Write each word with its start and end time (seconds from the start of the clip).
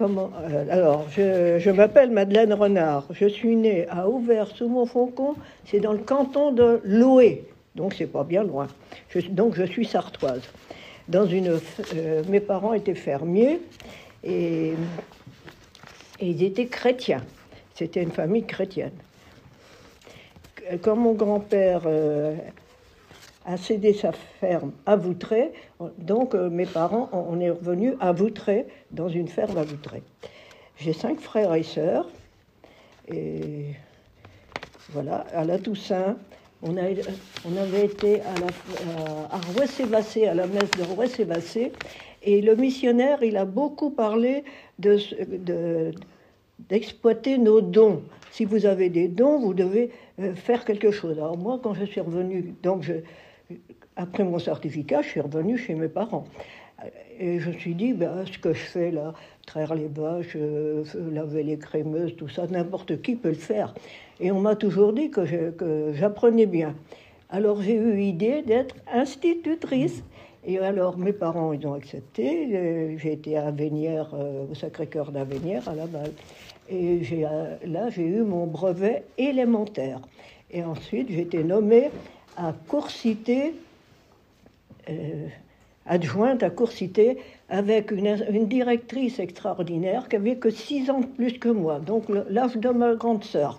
Euh, 0.00 0.66
Alors, 0.70 1.06
je, 1.10 1.70
m'appelle 1.70 2.10
Madeleine 2.10 2.52
Renard. 2.52 3.06
Je 3.10 3.26
suis 3.26 3.56
née 3.56 3.88
à 3.88 4.08
Auvers-sous-Montfaucon. 4.08 5.34
C'est 5.64 5.80
dans 5.80 5.92
le 5.92 5.98
canton 5.98 6.52
de 6.52 6.80
Loué. 6.84 7.44
Donc, 7.74 7.94
c'est 7.94 8.06
pas 8.06 8.24
bien 8.24 8.44
loin. 8.44 8.68
Je, 9.08 9.20
donc, 9.20 9.54
je 9.54 9.64
suis 9.64 9.84
sartoise. 9.84 10.42
Dans 11.08 11.26
une, 11.26 11.58
euh, 11.94 12.22
mes 12.28 12.40
parents 12.40 12.74
étaient 12.74 12.94
fermiers 12.94 13.60
et, 14.22 14.74
et 16.20 16.26
ils 16.26 16.42
étaient 16.42 16.66
chrétiens. 16.66 17.22
C'était 17.74 18.02
une 18.02 18.10
famille 18.10 18.44
chrétienne. 18.44 18.92
Quand 20.82 20.96
mon 20.96 21.14
grand-père 21.14 21.82
euh, 21.86 22.36
a 23.48 23.56
cédé 23.56 23.94
sa 23.94 24.12
ferme 24.12 24.72
à 24.84 24.94
Voutray. 24.94 25.52
Donc 25.96 26.34
euh, 26.34 26.50
mes 26.50 26.66
parents, 26.66 27.08
on 27.12 27.40
est 27.40 27.50
revenus 27.50 27.94
à 27.98 28.12
Voutray, 28.12 28.66
dans 28.90 29.08
une 29.08 29.26
ferme 29.26 29.56
à 29.56 29.62
Voutray. 29.62 30.02
J'ai 30.76 30.92
cinq 30.92 31.18
frères 31.18 31.54
et 31.54 31.62
sœurs. 31.62 32.06
Et 33.08 33.70
voilà, 34.90 35.24
à 35.32 35.44
la 35.44 35.58
Toussaint, 35.58 36.18
on, 36.62 36.76
a, 36.76 36.82
on 37.46 37.56
avait 37.56 37.86
été 37.86 38.20
à, 38.20 38.34
la, 38.38 38.46
à 39.30 40.30
à 40.30 40.34
la 40.34 40.46
messe 40.46 40.70
de 40.72 40.82
Rouessé-Vassé. 40.82 41.72
Et 42.22 42.42
le 42.42 42.54
missionnaire, 42.54 43.22
il 43.22 43.38
a 43.38 43.46
beaucoup 43.46 43.90
parlé 43.90 44.44
de 44.78 44.98
d'exploiter 46.68 47.38
nos 47.38 47.60
dons. 47.60 48.02
Si 48.32 48.44
vous 48.44 48.66
avez 48.66 48.90
des 48.90 49.06
dons, 49.06 49.38
vous 49.38 49.54
devez 49.54 49.90
euh, 50.18 50.34
faire 50.34 50.64
quelque 50.64 50.90
chose. 50.90 51.16
Alors 51.16 51.38
moi, 51.38 51.60
quand 51.62 51.72
je 51.72 51.84
suis 51.84 52.00
revenue, 52.00 52.52
donc 52.64 52.82
je, 52.82 52.94
après 53.98 54.24
mon 54.24 54.38
certificat, 54.38 55.02
je 55.02 55.08
suis 55.08 55.20
revenue 55.20 55.58
chez 55.58 55.74
mes 55.74 55.88
parents. 55.88 56.24
Et 57.18 57.40
je 57.40 57.50
me 57.50 57.58
suis 57.58 57.74
dit, 57.74 57.92
ben, 57.92 58.24
ce 58.24 58.38
que 58.38 58.52
je 58.52 58.60
fais 58.60 58.90
là, 58.92 59.12
traire 59.44 59.74
les 59.74 59.88
vaches, 59.88 60.36
euh, 60.36 60.84
laver 61.12 61.42
les 61.42 61.58
crémeuses, 61.58 62.14
tout 62.16 62.28
ça, 62.28 62.46
n'importe 62.46 63.02
qui 63.02 63.16
peut 63.16 63.30
le 63.30 63.34
faire. 63.34 63.74
Et 64.20 64.30
on 64.30 64.40
m'a 64.40 64.54
toujours 64.54 64.92
dit 64.92 65.10
que 65.10 65.24
j'apprenais 65.94 66.46
bien. 66.46 66.74
Alors 67.30 67.60
j'ai 67.60 67.74
eu 67.74 67.94
l'idée 67.94 68.42
d'être 68.42 68.76
institutrice. 68.92 70.02
Et 70.46 70.58
alors 70.60 70.96
mes 70.96 71.12
parents, 71.12 71.52
ils 71.52 71.66
ont 71.66 71.74
accepté. 71.74 72.96
J'ai 72.96 73.12
été 73.12 73.36
à 73.36 73.50
Vénière, 73.50 74.10
euh, 74.14 74.46
au 74.50 74.54
Sacré-Cœur 74.54 75.10
d'Avénière, 75.10 75.68
à 75.68 75.74
Laval. 75.74 76.12
Et 76.70 77.00
euh, 77.12 77.56
là, 77.66 77.90
j'ai 77.90 78.06
eu 78.06 78.22
mon 78.22 78.46
brevet 78.46 79.02
élémentaire. 79.18 80.00
Et 80.50 80.62
ensuite, 80.62 81.08
j'ai 81.10 81.22
été 81.22 81.42
nommée 81.42 81.90
à 82.36 82.54
Coursité, 82.68 83.48
euh, 83.48 83.67
adjointe 85.88 86.42
à 86.42 86.50
Coursité, 86.50 87.18
avec 87.48 87.90
une, 87.90 88.46
directrice 88.46 89.18
extraordinaire 89.18 90.08
qui 90.08 90.16
avait 90.16 90.36
que 90.36 90.50
six 90.50 90.90
ans 90.90 91.00
de 91.00 91.06
plus 91.06 91.38
que 91.38 91.48
moi, 91.48 91.80
donc 91.80 92.04
l'âge 92.28 92.56
de 92.56 92.68
ma 92.68 92.94
grande 92.94 93.24
sœur. 93.24 93.58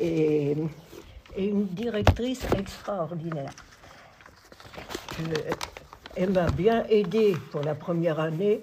Et, 0.00 0.56
une 1.36 1.66
directrice 1.66 2.46
extraordinaire. 2.56 3.50
elle 6.16 6.30
m'a 6.30 6.48
bien 6.50 6.84
aidé 6.88 7.34
pour 7.50 7.62
la 7.62 7.74
première 7.74 8.20
année 8.20 8.60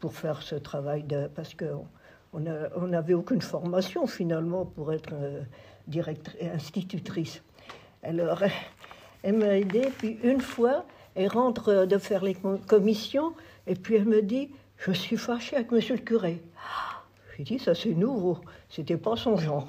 pour 0.00 0.14
faire 0.14 0.40
ce 0.40 0.54
travail 0.54 1.02
de, 1.02 1.26
parce 1.26 1.54
qu'on 1.54 2.40
n'avait 2.86 3.12
aucune 3.12 3.42
formation 3.42 4.06
finalement 4.06 4.64
pour 4.64 4.94
être 4.94 5.12
euh, 5.12 5.42
directrice, 5.86 6.40
institutrice. 6.54 7.42
Alors, 8.02 8.42
elle 9.24 9.38
m'a 9.38 9.56
aidé, 9.56 9.88
puis 9.98 10.18
une 10.22 10.42
fois, 10.42 10.84
elle 11.14 11.28
rentre 11.28 11.86
de 11.86 11.96
faire 11.96 12.22
les 12.22 12.36
commissions, 12.66 13.32
et 13.66 13.74
puis 13.74 13.96
elle 13.96 14.04
me 14.04 14.20
dit 14.20 14.50
Je 14.76 14.92
suis 14.92 15.16
fâchée 15.16 15.56
avec 15.56 15.72
monsieur 15.72 15.94
le 15.94 16.02
curé. 16.02 16.42
J'ai 17.36 17.44
dit 17.44 17.58
Ça, 17.58 17.74
c'est 17.74 17.94
nouveau, 17.94 18.38
c'était 18.68 18.98
pas 18.98 19.16
son 19.16 19.38
genre. 19.38 19.66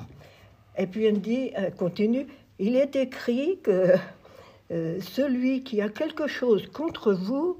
Et 0.77 0.87
puis 0.87 1.05
elle 1.05 1.15
me 1.15 1.19
dit 1.19 1.51
Elle 1.55 1.73
continue 1.73 2.27
Il 2.59 2.75
est 2.75 2.97
écrit 2.97 3.59
que 3.63 3.93
euh, 4.71 4.99
celui 4.99 5.63
qui 5.63 5.81
a 5.81 5.87
quelque 5.87 6.27
chose 6.27 6.67
contre 6.67 7.13
vous, 7.13 7.57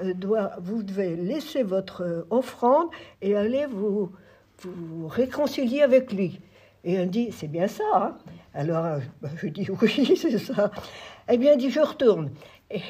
euh, 0.00 0.12
doit, 0.12 0.52
vous 0.60 0.82
devez 0.82 1.16
laisser 1.16 1.62
votre 1.62 2.26
offrande 2.28 2.88
et 3.22 3.34
aller 3.34 3.64
vous, 3.64 4.12
vous 4.58 5.08
réconcilier 5.08 5.80
avec 5.80 6.12
lui. 6.12 6.40
Et 6.84 6.94
elle 6.94 7.10
dit, 7.10 7.32
c'est 7.32 7.48
bien 7.48 7.68
ça. 7.68 7.84
Hein 7.94 8.16
Alors, 8.54 8.84
euh, 8.84 8.98
bah, 9.20 9.28
je 9.36 9.48
dis, 9.48 9.68
oui, 9.80 10.16
c'est 10.16 10.38
ça. 10.38 10.70
Eh 11.28 11.36
bien, 11.36 11.52
elle 11.52 11.58
dit, 11.58 11.70
je 11.70 11.80
retourne. 11.80 12.30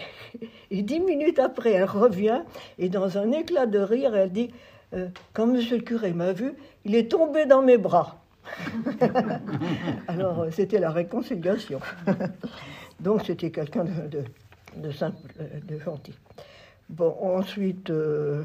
Et, 0.70 0.82
dix 0.82 1.00
minutes 1.00 1.38
après, 1.38 1.72
elle 1.72 1.84
revient, 1.84 2.42
et 2.78 2.90
dans 2.90 3.16
un 3.16 3.32
éclat 3.32 3.64
de 3.64 3.78
rire, 3.78 4.14
elle 4.14 4.30
dit, 4.30 4.50
euh, 4.92 5.08
quand 5.32 5.46
monsieur 5.46 5.78
le 5.78 5.82
curé 5.82 6.12
m'a 6.12 6.32
vu, 6.32 6.52
il 6.84 6.94
est 6.94 7.10
tombé 7.10 7.46
dans 7.46 7.62
mes 7.62 7.78
bras. 7.78 8.22
Alors, 10.08 10.40
euh, 10.40 10.50
c'était 10.50 10.78
la 10.78 10.90
réconciliation. 10.90 11.80
Donc, 13.00 13.24
c'était 13.24 13.50
quelqu'un 13.50 13.84
de, 13.84 14.24
de, 14.76 14.90
simple, 14.90 15.16
de 15.66 15.78
gentil. 15.78 16.14
Bon, 16.90 17.16
ensuite, 17.22 17.88
je 17.88 18.44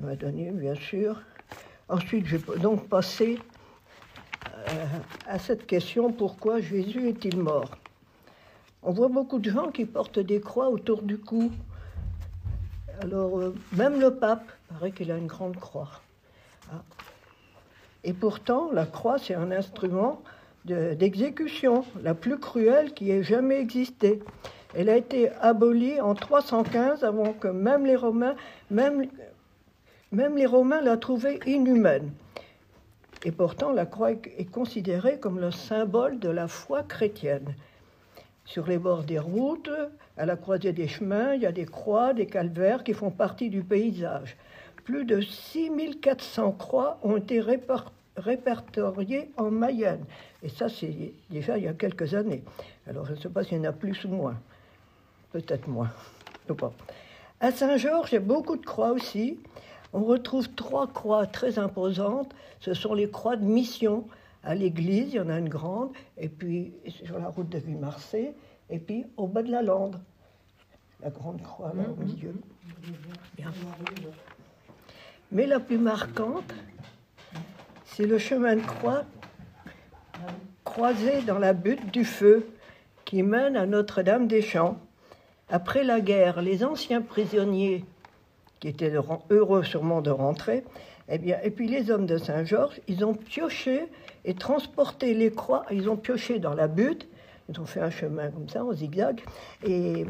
m'a 0.00 0.16
donné, 0.16 0.50
bien 0.50 0.74
sûr. 0.74 1.22
Ensuite, 1.88 2.26
j'ai 2.26 2.38
donc 2.60 2.88
passé 2.88 3.38
à 5.26 5.38
cette 5.38 5.66
question 5.66 6.12
pourquoi 6.12 6.60
Jésus 6.60 7.08
est-il 7.08 7.38
mort? 7.38 7.70
On 8.82 8.90
voit 8.90 9.08
beaucoup 9.08 9.38
de 9.38 9.48
gens 9.48 9.70
qui 9.70 9.84
portent 9.84 10.18
des 10.18 10.40
croix 10.40 10.68
autour 10.68 11.02
du 11.02 11.16
cou. 11.16 11.52
Alors, 13.00 13.38
euh, 13.38 13.54
même 13.72 14.00
le 14.00 14.14
pape, 14.14 14.50
paraît 14.68 14.90
qu'il 14.90 15.12
a 15.12 15.16
une 15.16 15.28
grande 15.28 15.56
croix. 15.56 16.00
Ah. 16.72 16.82
Et 18.02 18.12
pourtant, 18.12 18.70
la 18.72 18.84
croix, 18.84 19.18
c'est 19.18 19.34
un 19.34 19.52
instrument 19.52 20.22
d'exécution, 20.64 21.84
la 22.02 22.14
plus 22.14 22.38
cruelle 22.38 22.92
qui 22.92 23.10
ait 23.10 23.22
jamais 23.22 23.60
existé. 23.60 24.20
Elle 24.74 24.88
a 24.88 24.96
été 24.96 25.30
abolie 25.40 26.00
en 26.00 26.14
315 26.14 27.04
avant 27.04 27.32
que 27.32 27.48
même 27.48 27.84
les 27.84 27.96
Romains, 27.96 28.34
même, 28.70 29.06
même 30.12 30.36
les 30.36 30.46
Romains 30.46 30.80
la 30.80 30.96
trouvaient 30.96 31.40
inhumaine. 31.46 32.10
Et 33.24 33.30
pourtant, 33.30 33.72
la 33.72 33.86
croix 33.86 34.10
est 34.10 34.50
considérée 34.50 35.18
comme 35.18 35.38
le 35.38 35.50
symbole 35.50 36.18
de 36.18 36.28
la 36.28 36.48
foi 36.48 36.82
chrétienne. 36.82 37.54
Sur 38.44 38.66
les 38.66 38.78
bords 38.78 39.04
des 39.04 39.20
routes, 39.20 39.70
à 40.16 40.26
la 40.26 40.36
croisée 40.36 40.72
des 40.72 40.88
chemins, 40.88 41.34
il 41.34 41.42
y 41.42 41.46
a 41.46 41.52
des 41.52 41.64
croix, 41.64 42.12
des 42.12 42.26
calvaires 42.26 42.82
qui 42.82 42.92
font 42.92 43.10
partie 43.10 43.48
du 43.48 43.62
paysage. 43.62 44.36
Plus 44.84 45.04
de 45.04 45.20
6400 45.20 46.52
croix 46.52 46.98
ont 47.04 47.16
été 47.16 47.40
répertoriées 48.16 49.30
en 49.36 49.52
Mayenne. 49.52 50.04
Et 50.42 50.48
ça, 50.48 50.68
c'est 50.68 51.12
déjà 51.30 51.56
il 51.56 51.64
y 51.64 51.68
a 51.68 51.72
quelques 51.72 52.14
années. 52.14 52.42
Alors, 52.88 53.06
je 53.06 53.12
ne 53.12 53.16
sais 53.16 53.28
pas 53.28 53.44
s'il 53.44 53.58
y 53.58 53.60
en 53.60 53.64
a 53.64 53.72
plus 53.72 54.04
ou 54.04 54.08
moins. 54.08 54.36
Peut-être 55.30 55.68
moins. 55.68 55.90
À 57.40 57.52
Saint-Georges, 57.52 58.10
il 58.10 58.14
y 58.14 58.18
a 58.18 58.20
beaucoup 58.20 58.56
de 58.56 58.66
croix 58.66 58.90
aussi. 58.90 59.38
On 59.92 60.04
retrouve 60.04 60.48
trois 60.50 60.86
croix 60.86 61.26
très 61.26 61.58
imposantes. 61.58 62.34
Ce 62.60 62.74
sont 62.74 62.94
les 62.94 63.10
croix 63.10 63.36
de 63.36 63.44
mission. 63.44 64.06
À 64.42 64.54
l'église, 64.54 65.12
il 65.12 65.16
y 65.16 65.20
en 65.20 65.28
a 65.28 65.38
une 65.38 65.48
grande, 65.48 65.90
et 66.18 66.28
puis 66.28 66.72
sur 66.88 67.18
la 67.18 67.28
route 67.28 67.48
de 67.48 67.58
Ville-Marseille, 67.58 68.32
et 68.70 68.78
puis 68.78 69.04
au 69.16 69.28
bas 69.28 69.42
de 69.42 69.50
la 69.52 69.62
lande, 69.62 70.00
la 71.00 71.10
grande 71.10 71.40
croix 71.42 71.72
là, 71.76 71.84
au 71.88 72.02
mhm. 72.02 72.12
milieu. 72.12 72.34
Mais 75.30 75.46
la 75.46 75.60
plus 75.60 75.78
marquante, 75.78 76.52
c'est 77.84 78.06
le 78.06 78.18
chemin 78.18 78.56
de 78.56 78.62
croix 78.62 79.04
croisé 80.64 81.22
dans 81.22 81.38
la 81.38 81.52
butte 81.52 81.92
du 81.92 82.04
feu 82.04 82.46
qui 83.04 83.22
mène 83.22 83.56
à 83.56 83.66
Notre-Dame-des-Champs. 83.66 84.78
Après 85.50 85.84
la 85.84 86.00
guerre, 86.00 86.40
les 86.40 86.64
anciens 86.64 87.02
prisonniers 87.02 87.84
qui 88.62 88.68
étaient 88.68 88.92
heureux 89.30 89.64
sûrement 89.64 90.02
de 90.02 90.10
rentrer. 90.10 90.62
Eh 91.08 91.18
bien, 91.18 91.36
et 91.42 91.50
puis 91.50 91.66
les 91.66 91.90
hommes 91.90 92.06
de 92.06 92.16
Saint-Georges, 92.16 92.80
ils 92.86 93.04
ont 93.04 93.12
pioché 93.12 93.88
et 94.24 94.34
transporté 94.34 95.14
les 95.14 95.32
croix, 95.32 95.66
ils 95.72 95.90
ont 95.90 95.96
pioché 95.96 96.38
dans 96.38 96.54
la 96.54 96.68
butte, 96.68 97.08
ils 97.48 97.58
ont 97.60 97.66
fait 97.66 97.80
un 97.80 97.90
chemin 97.90 98.30
comme 98.30 98.48
ça, 98.48 98.64
en 98.64 98.72
zigzag, 98.72 99.20
et, 99.66 100.06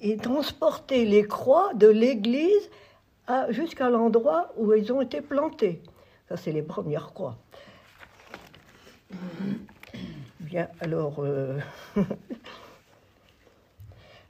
et, 0.00 0.16
transporté 0.18 1.04
les 1.06 1.24
croix 1.24 1.74
de 1.74 1.88
l'église 1.88 2.70
jusqu'à 3.48 3.90
l'endroit 3.90 4.52
où 4.56 4.72
ils 4.72 4.92
ont 4.92 5.00
été 5.00 5.20
plantés. 5.20 5.82
Ça, 6.28 6.36
c'est 6.36 6.52
les 6.52 6.62
premières 6.62 7.12
croix. 7.12 7.36
Bien, 10.38 10.68
alors, 10.78 11.16
euh, 11.18 11.58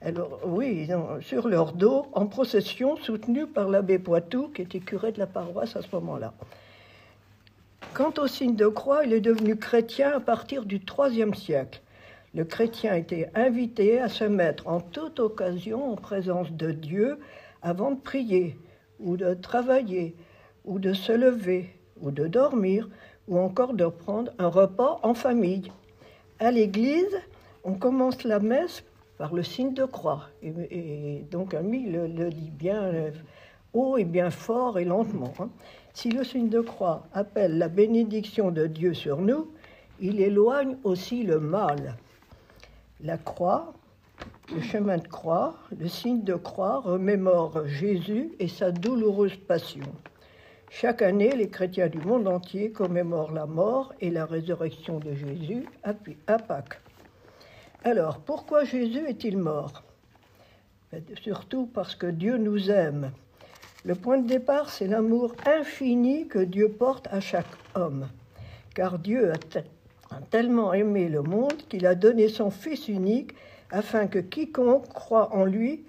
Alors 0.00 0.40
oui, 0.44 0.88
sur 1.20 1.48
leur 1.48 1.72
dos, 1.72 2.06
en 2.12 2.26
procession, 2.26 2.96
soutenue 2.98 3.48
par 3.48 3.68
l'abbé 3.68 3.98
Poitou, 3.98 4.48
qui 4.48 4.62
était 4.62 4.78
curé 4.78 5.10
de 5.10 5.18
la 5.18 5.26
paroisse 5.26 5.74
à 5.74 5.82
ce 5.82 5.88
moment-là. 5.94 6.32
Quant 7.94 8.12
au 8.18 8.28
signe 8.28 8.54
de 8.54 8.68
croix, 8.68 9.04
il 9.04 9.12
est 9.12 9.20
devenu 9.20 9.56
chrétien 9.56 10.12
à 10.12 10.20
partir 10.20 10.64
du 10.64 10.76
IIIe 10.76 11.34
siècle. 11.34 11.80
Le 12.32 12.44
chrétien 12.44 12.94
était 12.94 13.28
invité 13.34 14.00
à 14.00 14.08
se 14.08 14.22
mettre 14.22 14.68
en 14.68 14.80
toute 14.80 15.18
occasion 15.18 15.92
en 15.92 15.96
présence 15.96 16.52
de 16.52 16.70
Dieu 16.70 17.18
avant 17.62 17.90
de 17.90 18.00
prier, 18.00 18.56
ou 19.00 19.16
de 19.16 19.34
travailler, 19.34 20.14
ou 20.64 20.78
de 20.78 20.92
se 20.92 21.10
lever, 21.10 21.74
ou 22.00 22.12
de 22.12 22.28
dormir, 22.28 22.88
ou 23.26 23.38
encore 23.38 23.74
de 23.74 23.86
prendre 23.86 24.30
un 24.38 24.48
repas 24.48 25.00
en 25.02 25.14
famille. 25.14 25.72
À 26.38 26.52
l'église, 26.52 27.18
on 27.64 27.74
commence 27.74 28.22
la 28.22 28.38
messe 28.38 28.84
par 29.18 29.34
le 29.34 29.42
signe 29.42 29.74
de 29.74 29.84
croix. 29.84 30.28
Et, 30.42 31.24
donc, 31.30 31.52
ami 31.52 31.90
le, 31.90 32.06
le, 32.06 32.30
dit 32.30 32.50
bien 32.50 32.92
haut 33.74 33.98
et 33.98 34.04
bien 34.04 34.30
fort 34.30 34.78
et 34.78 34.84
lentement. 34.84 35.34
Hein. 35.40 35.50
Si 35.92 36.10
le 36.10 36.24
signe 36.24 36.48
de 36.48 36.60
croix 36.60 37.06
appelle 37.12 37.58
la 37.58 37.68
bénédiction 37.68 38.50
de 38.50 38.66
Dieu 38.66 38.94
sur 38.94 39.20
nous, 39.20 39.48
il 40.00 40.20
éloigne 40.20 40.76
aussi 40.84 41.24
le 41.24 41.40
mal. 41.40 41.96
La 43.02 43.18
croix, 43.18 43.74
le 44.54 44.60
chemin 44.60 44.98
de 44.98 45.08
croix, 45.08 45.56
le 45.76 45.88
signe 45.88 46.22
de 46.22 46.34
croix 46.34 46.80
remémore 46.80 47.66
Jésus 47.66 48.32
et 48.38 48.48
sa 48.48 48.70
douloureuse 48.70 49.36
passion. 49.36 49.86
Chaque 50.70 51.02
année, 51.02 51.34
les 51.34 51.48
chrétiens 51.48 51.88
du 51.88 51.98
monde 51.98 52.28
entier 52.28 52.70
commémorent 52.70 53.32
la 53.32 53.46
mort 53.46 53.92
et 54.00 54.10
la 54.10 54.26
résurrection 54.26 54.98
de 54.98 55.14
Jésus 55.14 55.66
à 55.82 56.38
Pâques. 56.38 56.80
Alors, 57.84 58.18
pourquoi 58.18 58.64
Jésus 58.64 59.06
est-il 59.08 59.38
mort? 59.38 59.84
Ben, 60.90 61.02
Surtout 61.22 61.66
parce 61.66 61.94
que 61.94 62.06
Dieu 62.06 62.36
nous 62.36 62.70
aime. 62.70 63.12
Le 63.84 63.94
point 63.94 64.18
de 64.18 64.26
départ, 64.26 64.70
c'est 64.70 64.88
l'amour 64.88 65.34
infini 65.46 66.26
que 66.26 66.40
Dieu 66.40 66.68
porte 66.68 67.06
à 67.12 67.20
chaque 67.20 67.46
homme. 67.74 68.08
Car 68.74 68.98
Dieu 68.98 69.32
a, 69.32 70.14
a 70.14 70.20
tellement 70.30 70.72
aimé 70.74 71.08
le 71.08 71.22
monde 71.22 71.56
qu'il 71.68 71.86
a 71.86 71.94
donné 71.94 72.28
son 72.28 72.50
Fils 72.50 72.88
unique 72.88 73.32
afin 73.70 74.08
que 74.08 74.18
quiconque 74.18 74.88
croit 74.88 75.34
en 75.34 75.44
lui 75.44 75.84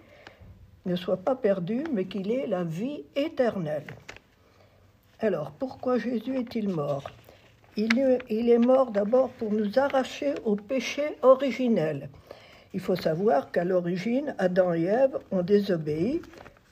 ne 0.85 0.95
soit 0.95 1.17
pas 1.17 1.35
perdu, 1.35 1.83
mais 1.91 2.05
qu'il 2.05 2.31
ait 2.31 2.47
la 2.47 2.63
vie 2.63 3.03
éternelle. 3.15 3.87
Alors, 5.19 5.51
pourquoi 5.51 5.97
Jésus 5.97 6.37
est-il 6.37 6.69
mort? 6.69 7.03
Il, 8.29 8.49
est 8.49 8.57
mort 8.57 8.91
d'abord 8.91 9.29
pour 9.29 9.53
nous 9.53 9.79
arracher 9.79 10.33
au 10.43 10.55
péché 10.55 11.15
originel. 11.21 12.09
Il 12.73 12.79
faut 12.79 12.95
savoir 12.95 13.51
qu'à 13.51 13.63
l'origine, 13.63 14.35
Adam 14.37 14.73
et 14.73 14.83
Ève 14.83 15.17
ont 15.31 15.41
désobéi 15.41 16.21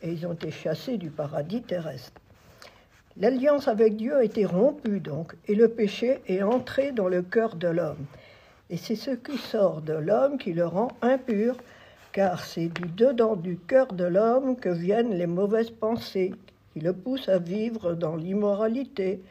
et 0.02 0.12
ils 0.12 0.28
ont 0.28 0.34
été 0.34 0.52
chassés 0.52 0.98
du 0.98 1.10
paradis 1.10 1.62
terrestre. 1.62 2.12
L'alliance 3.16 3.68
avec 3.68 3.96
Dieu 3.96 4.16
a 4.16 4.24
été 4.24 4.46
rompue 4.46 5.00
donc, 5.00 5.34
et 5.48 5.56
le 5.56 5.70
péché 5.70 6.20
est 6.28 6.44
entré 6.44 6.92
dans 6.92 7.08
le 7.08 7.22
cœur 7.22 7.56
de 7.56 7.68
l'homme. 7.68 8.06
Et 8.70 8.78
c'est 8.78 8.96
ce 8.96 9.12
qui 9.12 9.38
sort 9.38 9.82
de 9.82 9.94
l'homme 9.94 10.38
qui 10.38 10.54
le 10.54 10.68
rend 10.68 10.90
impur, 11.02 11.56
car 12.12 12.44
c'est 12.44 12.68
du 12.68 12.90
dedans 12.90 13.36
du 13.36 13.58
cœur 13.58 13.94
de 13.94 14.04
l'homme 14.04 14.56
que 14.58 14.70
viennent 14.70 15.18
les 15.18 15.26
mauvaises 15.26 15.72
pensées, 15.72 16.34
qui 16.74 16.82
le 16.82 16.94
pousse 16.94 17.30
à 17.30 17.40
vivre 17.40 17.94
dans 17.94 18.16
l'immoralité, 18.18 19.22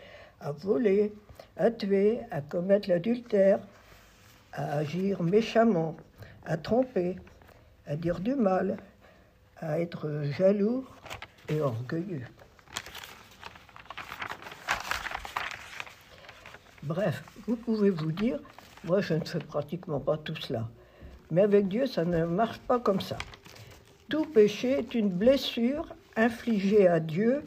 à 0.40 0.52
voler, 0.52 1.12
à 1.56 1.70
tuer, 1.70 2.20
à 2.30 2.40
commettre 2.40 2.88
l'adultère, 2.88 3.60
à 4.52 4.78
agir 4.78 5.22
méchamment, 5.22 5.96
à 6.44 6.56
tromper, 6.56 7.16
à 7.86 7.96
dire 7.96 8.20
du 8.20 8.34
mal, 8.34 8.76
à 9.58 9.80
être 9.80 10.22
jaloux 10.36 10.86
et 11.48 11.60
orgueilleux. 11.60 12.22
Bref, 16.82 17.24
vous 17.46 17.56
pouvez 17.56 17.90
vous 17.90 18.12
dire, 18.12 18.38
moi 18.84 19.00
je 19.00 19.14
ne 19.14 19.24
fais 19.24 19.38
pratiquement 19.38 19.98
pas 19.98 20.16
tout 20.16 20.36
cela. 20.36 20.68
Mais 21.30 21.42
avec 21.42 21.68
Dieu, 21.68 21.86
ça 21.86 22.04
ne 22.04 22.24
marche 22.24 22.58
pas 22.60 22.78
comme 22.78 23.00
ça. 23.00 23.18
Tout 24.08 24.24
péché 24.24 24.78
est 24.78 24.94
une 24.94 25.10
blessure 25.10 25.92
infligé 26.14 26.86
à 26.86 27.00
Dieu, 27.00 27.42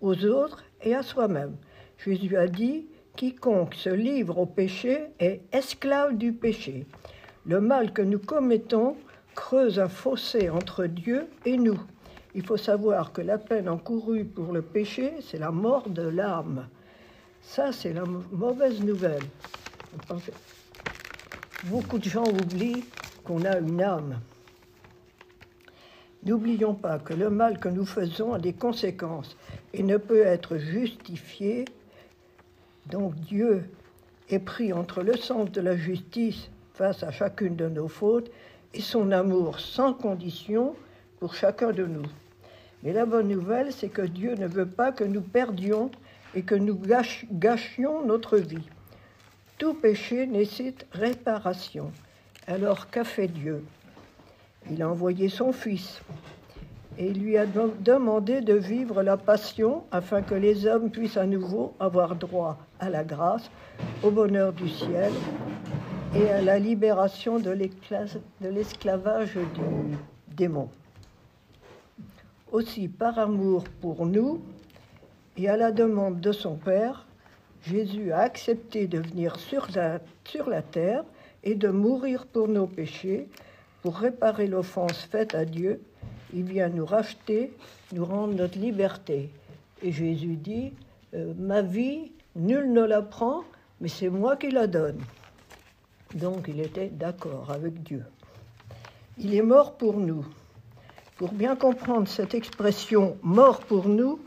aux 0.00 0.24
autres 0.24 0.64
et 0.82 0.94
à 0.94 1.02
soi-même. 1.02 1.54
Jésus 1.98 2.36
a 2.36 2.48
dit, 2.48 2.86
quiconque 3.20 3.74
se 3.74 3.90
livre 3.90 4.38
au 4.38 4.46
péché 4.46 5.08
est 5.18 5.42
esclave 5.52 6.16
du 6.16 6.32
péché. 6.32 6.86
Le 7.44 7.60
mal 7.60 7.92
que 7.92 8.00
nous 8.00 8.18
commettons 8.18 8.96
creuse 9.34 9.78
un 9.78 9.90
fossé 9.90 10.48
entre 10.48 10.86
Dieu 10.86 11.26
et 11.44 11.58
nous. 11.58 11.78
Il 12.34 12.46
faut 12.46 12.56
savoir 12.56 13.12
que 13.12 13.20
la 13.20 13.36
peine 13.36 13.68
encourue 13.68 14.24
pour 14.24 14.54
le 14.54 14.62
péché, 14.62 15.12
c'est 15.20 15.36
la 15.36 15.50
mort 15.50 15.90
de 15.90 16.00
l'âme. 16.00 16.66
Ça, 17.42 17.72
c'est 17.72 17.92
la 17.92 18.04
mauvaise 18.32 18.80
nouvelle. 18.80 19.24
Beaucoup 21.64 21.98
de 21.98 22.08
gens 22.08 22.26
oublient 22.26 22.86
qu'on 23.22 23.44
a 23.44 23.58
une 23.58 23.82
âme. 23.82 24.18
N'oublions 26.24 26.74
pas 26.74 26.98
que 26.98 27.12
le 27.12 27.28
mal 27.28 27.58
que 27.58 27.68
nous 27.68 27.84
faisons 27.84 28.32
a 28.32 28.38
des 28.38 28.54
conséquences 28.54 29.36
et 29.74 29.82
ne 29.82 29.98
peut 29.98 30.22
être 30.22 30.56
justifié. 30.56 31.66
Donc 32.90 33.14
Dieu 33.14 33.70
est 34.28 34.38
pris 34.38 34.72
entre 34.72 35.02
le 35.02 35.16
sens 35.16 35.50
de 35.50 35.60
la 35.60 35.76
justice 35.76 36.50
face 36.74 37.02
à 37.02 37.10
chacune 37.10 37.56
de 37.56 37.68
nos 37.68 37.88
fautes 37.88 38.30
et 38.74 38.80
son 38.80 39.12
amour 39.12 39.60
sans 39.60 39.94
condition 39.94 40.74
pour 41.18 41.34
chacun 41.34 41.72
de 41.72 41.84
nous. 41.86 42.06
Mais 42.82 42.92
la 42.92 43.06
bonne 43.06 43.28
nouvelle, 43.28 43.72
c'est 43.72 43.88
que 43.88 44.02
Dieu 44.02 44.34
ne 44.34 44.46
veut 44.46 44.66
pas 44.66 44.90
que 44.90 45.04
nous 45.04 45.20
perdions 45.20 45.90
et 46.34 46.42
que 46.42 46.54
nous 46.54 46.80
gâchions 47.32 48.04
notre 48.04 48.38
vie. 48.38 48.68
Tout 49.58 49.74
péché 49.74 50.26
nécessite 50.26 50.86
réparation. 50.92 51.92
Alors 52.46 52.88
qu'a 52.88 53.04
fait 53.04 53.28
Dieu? 53.28 53.62
Il 54.70 54.82
a 54.82 54.88
envoyé 54.88 55.28
son 55.28 55.52
fils 55.52 56.00
et 56.98 57.12
lui 57.12 57.36
a 57.36 57.46
demandé 57.46 58.40
de 58.40 58.54
vivre 58.54 59.02
la 59.02 59.16
passion 59.16 59.84
afin 59.90 60.22
que 60.22 60.34
les 60.34 60.66
hommes 60.66 60.90
puissent 60.90 61.16
à 61.16 61.26
nouveau 61.26 61.74
avoir 61.80 62.16
droit 62.16 62.58
à 62.78 62.90
la 62.90 63.04
grâce, 63.04 63.50
au 64.02 64.10
bonheur 64.10 64.52
du 64.52 64.68
ciel 64.68 65.12
et 66.14 66.28
à 66.28 66.42
la 66.42 66.58
libération 66.58 67.38
de 67.38 67.50
l'esclavage 68.42 69.34
du 69.34 69.96
démon. 70.36 70.68
Aussi, 72.52 72.88
par 72.88 73.18
amour 73.18 73.64
pour 73.80 74.06
nous 74.06 74.42
et 75.36 75.48
à 75.48 75.56
la 75.56 75.70
demande 75.70 76.20
de 76.20 76.32
son 76.32 76.56
Père, 76.56 77.06
Jésus 77.62 78.12
a 78.12 78.20
accepté 78.20 78.86
de 78.86 78.98
venir 78.98 79.36
sur 79.36 79.68
la, 79.74 80.00
sur 80.24 80.48
la 80.48 80.62
terre 80.62 81.04
et 81.44 81.54
de 81.54 81.68
mourir 81.68 82.26
pour 82.26 82.48
nos 82.48 82.66
péchés 82.66 83.28
pour 83.82 83.96
réparer 83.96 84.46
l'offense 84.46 85.04
faite 85.10 85.34
à 85.34 85.44
Dieu, 85.44 85.80
il 86.34 86.44
vient 86.44 86.68
nous 86.68 86.86
racheter, 86.86 87.52
nous 87.92 88.04
rendre 88.04 88.34
notre 88.34 88.58
liberté. 88.58 89.30
Et 89.82 89.92
Jésus 89.92 90.36
dit, 90.36 90.72
euh, 91.14 91.32
ma 91.38 91.62
vie, 91.62 92.12
nul 92.36 92.72
ne 92.72 92.82
la 92.82 93.02
prend, 93.02 93.42
mais 93.80 93.88
c'est 93.88 94.10
moi 94.10 94.36
qui 94.36 94.50
la 94.50 94.66
donne. 94.66 95.00
Donc 96.14 96.46
il 96.48 96.60
était 96.60 96.88
d'accord 96.88 97.50
avec 97.50 97.82
Dieu. 97.82 98.04
Il 99.18 99.34
est 99.34 99.42
mort 99.42 99.74
pour 99.74 99.98
nous. 99.98 100.26
Pour 101.16 101.32
bien 101.32 101.54
comprendre 101.56 102.08
cette 102.08 102.34
expression 102.34 103.16
mort 103.22 103.60
pour 103.60 103.88
nous, 103.88 104.20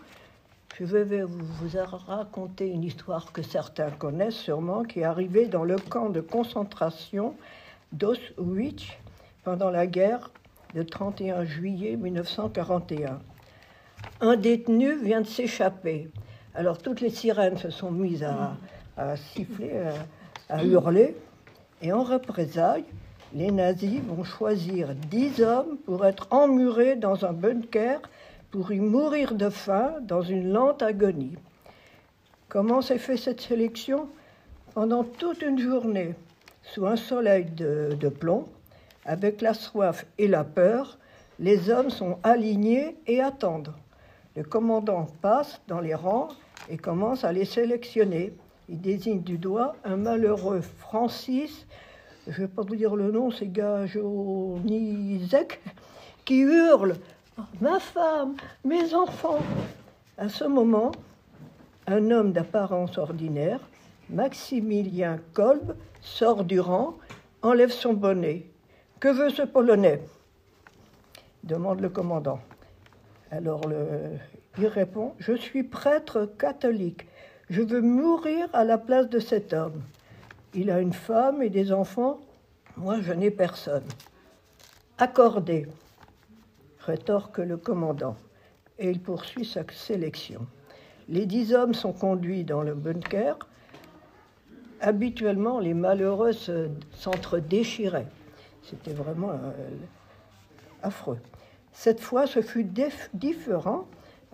je 0.79 0.86
vais 0.86 1.24
vous 1.24 1.69
raconter 2.07 2.67
une 2.67 2.83
histoire 2.83 3.31
que 3.31 3.41
certains 3.41 3.91
connaissent 3.91 4.38
sûrement, 4.38 4.83
qui 4.83 5.00
est 5.00 5.03
arrivée 5.03 5.45
dans 5.45 5.63
le 5.63 5.77
camp 5.77 6.10
de 6.10 6.22
concentration 6.22 7.36
d'Auschwitz 7.91 8.83
pendant 9.43 9.69
la 9.69 9.88
guerre 9.88 10.31
de 10.73 10.81
31 10.81 11.45
juillet 11.45 11.95
1941. 11.95 13.19
Un 14.21 14.35
détenu 14.35 14.97
vient 15.03 15.21
de 15.21 15.27
s'échapper. 15.27 16.09
Alors 16.55 16.77
toutes 16.79 17.01
les 17.01 17.09
sirènes 17.09 17.57
se 17.57 17.69
sont 17.69 17.91
mises 17.91 18.23
à, 18.23 19.15
siffler, 19.15 19.71
à, 20.49 20.63
hurler. 20.63 21.15
Et 21.81 21.91
en 21.91 22.03
représailles, 22.03 22.85
les 23.33 23.51
nazis 23.51 24.01
vont 24.01 24.23
choisir 24.23 24.95
dix 25.09 25.41
hommes 25.41 25.77
pour 25.85 26.05
être 26.05 26.27
emmurés 26.31 26.95
dans 26.95 27.25
un 27.25 27.33
bunker 27.33 28.01
pour 28.51 28.71
y 28.71 28.79
mourir 28.79 29.33
de 29.33 29.49
faim 29.49 29.95
dans 30.01 30.21
une 30.21 30.51
lente 30.51 30.81
agonie. 30.81 31.35
Comment 32.49 32.81
s'est 32.81 32.99
fait 32.99 33.17
cette 33.17 33.41
sélection? 33.41 34.07
Pendant 34.73 35.03
toute 35.03 35.41
une 35.41 35.59
journée, 35.59 36.15
sous 36.63 36.85
un 36.85 36.95
soleil 36.95 37.45
de 37.45 38.09
plomb, 38.09 38.47
avec 39.05 39.41
la 39.41 39.53
soif 39.53 40.05
et 40.17 40.27
la 40.27 40.43
peur, 40.43 40.98
les 41.39 41.69
hommes 41.69 41.89
sont 41.89 42.17
alignés 42.24 42.98
et 43.07 43.22
attendent. 43.22 43.74
Le 44.36 44.43
commandant 44.43 45.07
passe 45.22 45.62
dans 45.67 45.79
les 45.79 45.93
rangs 45.93 46.29
et 46.69 46.77
commence 46.77 47.24
à 47.24 47.31
les 47.31 47.45
sélectionner. 47.45 48.33
Il 48.69 48.81
désigne 48.81 49.22
du 49.22 49.38
doigt 49.38 49.75
un 49.83 49.98
malheureux 49.98 50.62
Francis, 50.62 51.65
je 52.27 52.31
ne 52.31 52.48
vais 52.48 52.53
pas 52.53 52.62
vous 52.62 52.75
dire 52.75 52.95
le 52.95 53.12
nom, 53.12 53.31
c'est 53.31 53.51
Gajonizek, 53.51 54.00
qui 56.24 56.39
hurle 56.39 56.95
Ma 57.60 57.79
femme, 57.79 58.36
mes 58.63 58.93
enfants 58.93 59.39
À 60.17 60.29
ce 60.29 60.45
moment, 60.45 60.91
un 61.88 62.12
homme 62.12 62.31
d'apparence 62.31 62.98
ordinaire, 62.98 63.60
Maximilien 64.10 65.19
Kolb, 65.33 65.75
sort 66.01 66.43
du 66.45 66.60
rang, 66.60 66.95
enlève 67.41 67.72
son 67.72 67.93
bonnet 67.93 68.45
que 69.03 69.10
veut 69.10 69.31
ce 69.31 69.41
Polonais? 69.41 70.00
Demande 71.43 71.81
le 71.81 71.89
commandant. 71.89 72.39
Alors 73.31 73.60
Il 74.57 74.67
répond, 74.67 75.13
je 75.19 75.33
suis 75.33 75.63
prêtre 75.63 76.25
catholique. 76.39 77.05
Je 77.50 77.62
veux 77.62 77.81
mourir 77.81 78.48
à 78.53 78.63
la 78.63 78.77
place 78.77 79.10
de 79.10 79.19
cet 79.19 79.51
homme. 79.51 79.81
Il 80.53 80.72
a 80.72 80.79
une 80.79 80.93
femme 80.93 81.41
et 81.41 81.50
des 81.50 81.74
enfants. 81.74 82.22
Moi, 82.77 83.01
je 83.01 83.12
n'ai 83.12 83.29
personne. 83.29 83.83
Accordé, 84.98 85.67
rétorque 86.79 87.39
le 87.39 87.57
commandant, 87.57 88.15
et 88.79 88.89
il 88.89 89.01
poursuit 89.01 89.43
sa 89.43 89.63
sélection. 89.74 90.48
Les 91.10 91.25
dix 91.25 91.53
hommes 91.53 91.74
sont 91.74 91.91
conduits 91.91 92.45
dans 92.45 92.63
le 92.63 92.74
bunker. 92.74 93.38
Habituellement, 94.79 95.60
les 95.60 95.74
malheureux 95.74 96.31
s'entre-déchiraient. 96.93 98.07
C'était 98.63 98.93
vraiment 98.93 99.32
euh, 99.32 99.51
affreux. 100.82 101.20
Cette 101.72 102.00
fois, 102.00 102.27
ce 102.27 102.41
fut 102.41 102.67
différent. 103.13 103.86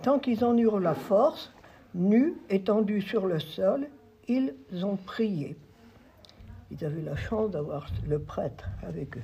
Tant 0.01 0.19
qu'ils 0.19 0.45
en 0.45 0.57
eurent 0.57 0.79
la 0.79 0.93
force, 0.93 1.51
nus, 1.93 2.35
étendus 2.49 3.01
sur 3.01 3.25
le 3.25 3.39
sol, 3.39 3.87
ils 4.27 4.53
ont 4.83 4.95
prié. 4.95 5.57
Ils 6.71 6.85
avaient 6.85 7.01
la 7.01 7.15
chance 7.15 7.51
d'avoir 7.51 7.87
le 8.07 8.19
prêtre 8.19 8.69
avec 8.87 9.17
eux. 9.17 9.23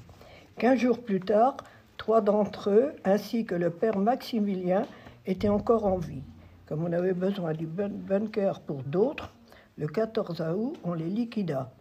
Quinze 0.57 0.79
jours 0.79 0.99
plus 0.99 1.19
tard, 1.19 1.57
trois 1.97 2.21
d'entre 2.21 2.71
eux, 2.71 2.93
ainsi 3.03 3.45
que 3.45 3.55
le 3.55 3.69
père 3.69 3.97
Maximilien, 3.97 4.85
étaient 5.25 5.49
encore 5.49 5.85
en 5.85 5.97
vie. 5.97 6.23
Comme 6.65 6.83
on 6.83 6.91
avait 6.91 7.13
besoin 7.13 7.53
du 7.53 7.67
bunker 7.67 8.59
pour 8.61 8.81
d'autres, 8.83 9.31
le 9.77 9.87
14 9.87 10.41
août, 10.57 10.73
on 10.83 10.93
les 10.93 11.09
liquida. 11.09 11.71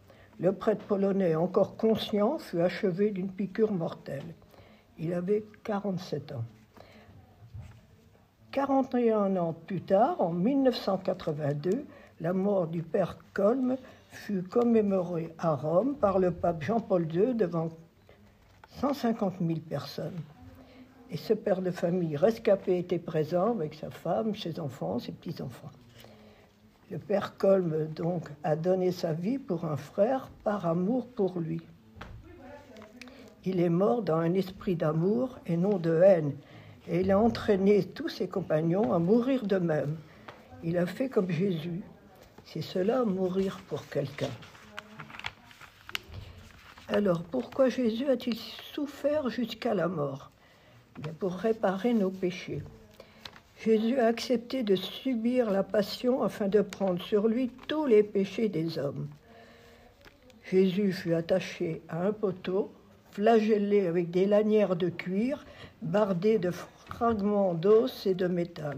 Le 0.40 0.52
prêtre 0.52 0.84
polonais, 0.86 1.34
encore 1.36 1.76
conscient, 1.76 2.38
fut 2.38 2.60
achevé 2.60 3.10
d'une 3.10 3.30
piqûre 3.30 3.72
mortelle. 3.72 4.34
Il 4.98 5.12
avait 5.12 5.44
47 5.62 6.32
ans. 6.32 6.44
41 8.52 9.36
ans 9.36 9.54
plus 9.66 9.80
tard, 9.80 10.20
en 10.20 10.30
1982, 10.30 11.84
la 12.20 12.32
mort 12.32 12.68
du 12.68 12.82
père 12.82 13.18
Colm 13.32 13.76
fut 14.08 14.42
commémorée 14.42 15.34
à 15.38 15.54
Rome 15.54 15.96
par 15.96 16.18
le 16.18 16.30
pape 16.30 16.62
Jean-Paul 16.62 17.12
II 17.12 17.34
devant 17.34 17.68
150 18.80 19.34
000 19.40 19.60
personnes. 19.68 20.20
Et 21.10 21.16
ce 21.16 21.32
père 21.32 21.62
de 21.62 21.70
famille 21.70 22.16
rescapé 22.16 22.78
était 22.78 22.98
présent 22.98 23.50
avec 23.50 23.74
sa 23.74 23.90
femme, 23.90 24.34
ses 24.34 24.58
enfants, 24.58 24.98
ses 24.98 25.12
petits-enfants. 25.12 25.70
Le 26.90 26.98
père 26.98 27.36
Colm, 27.38 27.88
donc, 27.94 28.28
a 28.42 28.56
donné 28.56 28.92
sa 28.92 29.12
vie 29.12 29.38
pour 29.38 29.64
un 29.64 29.76
frère 29.76 30.28
par 30.44 30.66
amour 30.66 31.06
pour 31.06 31.40
lui. 31.40 31.62
Il 33.44 33.60
est 33.60 33.70
mort 33.70 34.02
dans 34.02 34.16
un 34.16 34.34
esprit 34.34 34.76
d'amour 34.76 35.38
et 35.46 35.56
non 35.56 35.78
de 35.78 36.02
haine, 36.02 36.34
et 36.86 37.00
il 37.00 37.10
a 37.10 37.18
entraîné 37.18 37.84
tous 37.84 38.08
ses 38.08 38.28
compagnons 38.28 38.92
à 38.92 38.98
mourir 38.98 39.46
d'eux-mêmes. 39.46 39.96
Il 40.62 40.78
a 40.78 40.86
fait 40.86 41.08
comme 41.08 41.30
Jésus. 41.30 41.82
C'est 42.44 42.62
cela, 42.62 43.04
mourir 43.04 43.60
pour 43.68 43.86
quelqu'un. 43.88 44.30
Alors, 46.88 47.22
pourquoi 47.22 47.70
Jésus 47.70 48.06
a-t-il 48.08 48.36
souffert 48.36 49.30
jusqu'à 49.30 49.74
la 49.74 49.88
mort? 49.88 50.30
Pour 51.18 51.32
réparer 51.32 51.94
nos 51.94 52.10
péchés. 52.10 52.62
Jésus 53.64 53.98
a 53.98 54.08
accepté 54.08 54.62
de 54.62 54.76
subir 54.76 55.50
la 55.50 55.62
passion 55.62 56.22
afin 56.22 56.48
de 56.48 56.60
prendre 56.60 57.02
sur 57.02 57.28
lui 57.28 57.50
tous 57.66 57.86
les 57.86 58.02
péchés 58.02 58.50
des 58.50 58.78
hommes. 58.78 59.08
Jésus 60.50 60.92
fut 60.92 61.14
attaché 61.14 61.80
à 61.88 62.06
un 62.06 62.12
poteau, 62.12 62.70
flagellé 63.12 63.86
avec 63.86 64.10
des 64.10 64.26
lanières 64.26 64.76
de 64.76 64.90
cuir, 64.90 65.46
bardées 65.80 66.38
de 66.38 66.50
fragments 66.50 67.54
d'os 67.54 68.06
et 68.06 68.12
de 68.12 68.26
métal. 68.26 68.76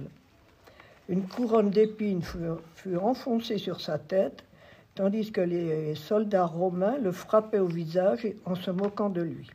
Une 1.08 1.26
couronne 1.26 1.70
d'épines 1.70 2.22
fut, 2.22 2.96
enfoncée 2.96 3.58
sur 3.58 3.80
sa 3.80 3.98
tête, 3.98 4.44
tandis 4.94 5.32
que 5.32 5.40
les 5.40 5.96
soldats 5.96 6.46
romains 6.46 6.98
le 6.98 7.10
frappaient 7.10 7.58
au 7.58 7.66
visage 7.66 8.28
en 8.44 8.54
se 8.54 8.70
moquant 8.70 9.10
de 9.10 9.22
lui. 9.22 9.50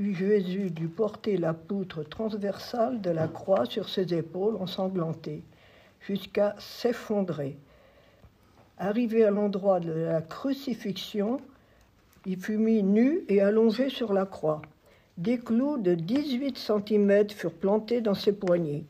Jésus 0.00 0.70
dut 0.70 0.88
porter 0.88 1.36
la 1.36 1.52
poutre 1.52 2.02
transversale 2.02 3.02
de 3.02 3.10
la 3.10 3.28
croix 3.28 3.66
sur 3.66 3.88
ses 3.88 4.14
épaules 4.14 4.56
ensanglantées, 4.56 5.42
jusqu'à 6.00 6.56
s'effondrer. 6.58 7.58
Arrivé 8.78 9.24
à 9.24 9.30
l'endroit 9.30 9.78
de 9.78 9.92
la 9.92 10.22
crucifixion, 10.22 11.38
il 12.24 12.38
fut 12.38 12.56
mis 12.56 12.82
nu 12.82 13.24
et 13.28 13.42
allongé 13.42 13.90
sur 13.90 14.14
la 14.14 14.24
croix. 14.24 14.62
Des 15.18 15.38
clous 15.38 15.76
de 15.76 15.94
18 15.94 16.56
cm 16.56 17.28
furent 17.28 17.52
plantés 17.52 18.00
dans 18.00 18.14
ses 18.14 18.32
poignets. 18.32 18.84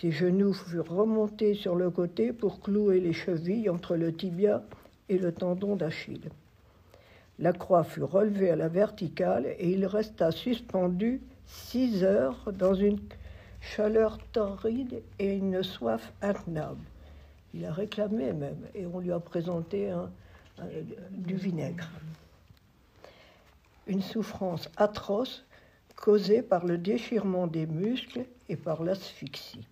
Ses 0.00 0.12
genoux 0.12 0.54
furent 0.54 0.88
remontés 0.88 1.54
sur 1.54 1.74
le 1.74 1.90
côté 1.90 2.32
pour 2.32 2.60
clouer 2.60 3.00
les 3.00 3.12
chevilles 3.12 3.68
entre 3.68 3.96
le 3.96 4.14
tibia 4.14 4.62
et 5.10 5.18
le 5.18 5.32
tendon 5.32 5.76
d'Achille. 5.76 6.30
La 7.38 7.52
croix 7.52 7.84
fut 7.84 8.02
relevée 8.02 8.50
à 8.50 8.56
la 8.56 8.68
verticale 8.68 9.46
et 9.58 9.70
il 9.70 9.86
resta 9.86 10.30
suspendu 10.30 11.20
six 11.46 12.02
heures 12.02 12.50
dans 12.52 12.74
une 12.74 12.98
chaleur 13.60 14.18
torride 14.32 15.02
et 15.18 15.34
une 15.36 15.62
soif 15.62 16.12
intenable. 16.22 16.82
Il 17.52 17.64
a 17.64 17.72
réclamé 17.72 18.32
même 18.32 18.66
et 18.74 18.86
on 18.86 19.00
lui 19.00 19.12
a 19.12 19.20
présenté 19.20 19.92
du 21.10 21.34
vinaigre 21.34 21.88
une 23.86 24.02
souffrance 24.02 24.68
atroce 24.76 25.44
causée 25.94 26.42
par 26.42 26.66
le 26.66 26.78
déchirement 26.78 27.46
des 27.46 27.66
muscles 27.66 28.26
et 28.48 28.56
par 28.56 28.82
l'asphyxie. 28.82 29.66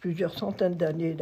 Plusieurs 0.00 0.36
centaines 0.36 0.74
d'années 0.74 1.16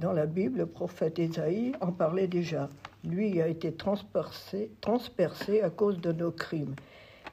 dans 0.00 0.12
la 0.12 0.26
Bible, 0.26 0.58
le 0.58 0.66
prophète 0.66 1.18
Ésaïe 1.18 1.72
en 1.82 1.92
parlait 1.92 2.26
déjà. 2.26 2.70
Lui 3.04 3.40
a 3.40 3.46
été 3.46 3.72
transpercé, 3.72 4.70
transpercé 4.80 5.60
à 5.60 5.68
cause 5.68 6.00
de 6.00 6.10
nos 6.10 6.32
crimes, 6.32 6.74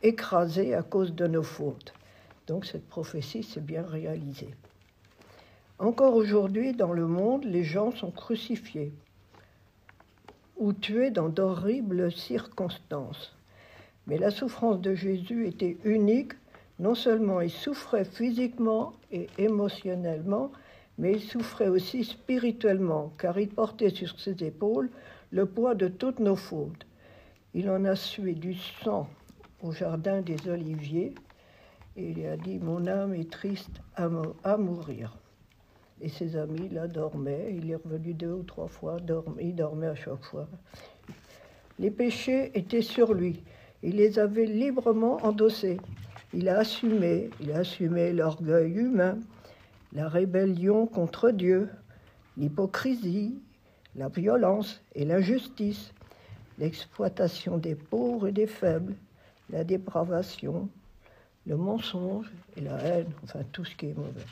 écrasé 0.04 0.76
à 0.76 0.84
cause 0.84 1.16
de 1.16 1.28
nos 1.28 1.44
fautes. 1.44 1.94
Donc 2.46 2.66
cette 2.66 2.88
prophétie 2.88 3.44
s'est 3.44 3.62
bien 3.62 3.84
réalisée. 3.84 4.54
Encore 5.80 6.16
aujourd'hui, 6.16 6.74
dans 6.74 6.92
le 6.92 7.08
monde, 7.08 7.46
les 7.46 7.64
gens 7.64 7.92
sont 7.92 8.12
crucifiés 8.12 8.92
ou 10.58 10.74
tués 10.74 11.12
dans 11.12 11.30
d'horribles 11.30 12.12
circonstances. 12.12 13.34
Mais 14.08 14.18
la 14.18 14.32
souffrance 14.32 14.82
de 14.82 14.94
Jésus 14.94 15.48
était 15.48 15.78
unique. 15.86 16.34
Non 16.80 16.96
seulement 16.96 17.40
il 17.42 17.50
souffrait 17.50 18.06
physiquement 18.06 18.94
et 19.12 19.28
émotionnellement, 19.38 20.52
mais 20.98 21.14
il 21.14 21.22
souffrait 21.22 21.68
aussi 21.68 22.04
spirituellement, 22.04 23.14
car 23.18 23.38
il 23.40 23.50
portait 23.50 23.90
sur 23.90 24.20
ses 24.20 24.44
épaules 24.44 24.90
le 25.32 25.46
poids 25.46 25.76
de 25.76 25.88
toutes 25.88 26.20
nos 26.20 26.36
fautes. 26.36 26.86
Il 27.54 27.70
en 27.70 27.86
a 27.86 27.96
sué 27.96 28.34
du 28.34 28.56
sang 28.56 29.08
au 29.62 29.72
jardin 29.72 30.22
des 30.22 30.50
Oliviers, 30.50 31.14
et 31.96 32.12
il 32.12 32.26
a 32.26 32.38
dit, 32.38 32.60
mon 32.60 32.86
âme 32.88 33.14
est 33.14 33.30
triste 33.30 33.82
à 33.96 34.58
mourir. 34.58 35.18
Et 36.00 36.10
ses 36.10 36.36
amis, 36.36 36.70
là, 36.70 36.88
dormaient. 36.88 37.56
Il 37.58 37.72
est 37.72 37.76
revenu 37.76 38.14
deux 38.14 38.34
ou 38.34 38.44
trois 38.44 38.68
fois. 38.68 38.98
il 39.42 39.56
dormait 39.56 39.88
à 39.88 39.96
chaque 39.96 40.24
fois. 40.24 40.48
Les 41.80 41.90
péchés 41.90 42.52
étaient 42.54 42.84
sur 42.84 43.14
lui. 43.14 43.42
Il 43.82 43.96
les 43.96 44.20
avait 44.20 44.46
librement 44.46 45.18
endossés. 45.24 45.78
Il 46.34 46.50
a 46.50 46.60
assumé, 46.60 47.30
il 47.40 47.52
a 47.52 47.60
assumé 47.60 48.12
l'orgueil 48.12 48.72
humain, 48.74 49.18
la 49.94 50.08
rébellion 50.08 50.86
contre 50.86 51.32
Dieu, 51.32 51.70
l'hypocrisie, 52.38 53.36
la 53.96 54.10
violence 54.10 54.82
et 54.96 55.06
l'injustice, 55.06 55.94
l'exploitation 56.60 57.58
des 57.58 57.76
pauvres 57.76 58.28
et 58.28 58.32
des 58.32 58.48
faibles, 58.48 58.96
la 59.50 59.64
dépravation, 59.64 60.70
le 61.46 61.56
mensonge 61.56 62.32
et 62.56 62.62
la 62.62 62.78
haine, 62.80 63.12
enfin 63.24 63.40
tout 63.52 63.66
ce 63.66 63.76
qui 63.76 63.88
est 63.88 63.98
mauvais. 63.98 64.26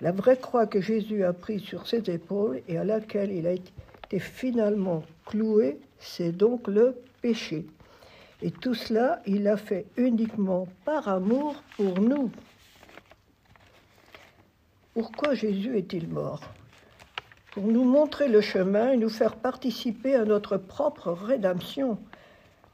La 0.00 0.10
vraie 0.10 0.38
croix 0.38 0.66
que 0.66 0.80
Jésus 0.80 1.22
a 1.22 1.32
prise 1.32 1.62
sur 1.62 1.86
ses 1.86 2.10
épaules 2.10 2.60
et 2.66 2.76
à 2.76 2.84
laquelle 2.84 3.30
il 3.30 3.46
a 3.46 3.52
été 3.52 4.18
finalement 4.18 5.04
cloué, 5.26 5.78
c'est 5.98 6.32
donc 6.32 6.66
le 6.66 6.96
péché. 7.20 7.66
Et 8.42 8.50
tout 8.50 8.74
cela, 8.74 9.22
il 9.26 9.44
l'a 9.44 9.56
fait 9.56 9.86
uniquement 9.96 10.66
par 10.84 11.06
amour 11.06 11.62
pour 11.76 12.00
nous. 12.00 12.30
Pourquoi 14.94 15.32
Jésus 15.32 15.78
est-il 15.78 16.06
mort? 16.06 16.42
Pour 17.52 17.64
nous 17.64 17.82
montrer 17.84 18.28
le 18.28 18.42
chemin 18.42 18.92
et 18.92 18.98
nous 18.98 19.08
faire 19.08 19.36
participer 19.36 20.14
à 20.14 20.26
notre 20.26 20.58
propre 20.58 21.12
rédemption. 21.12 21.98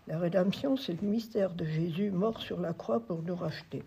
La 0.09 0.19
rédemption, 0.19 0.77
c'est 0.77 1.01
le 1.01 1.07
mystère 1.07 1.55
de 1.55 1.65
Jésus 1.65 2.11
mort 2.11 2.41
sur 2.41 2.59
la 2.59 2.73
croix 2.73 2.99
pour 2.99 3.23
nous 3.23 3.37
racheter. 3.37 3.85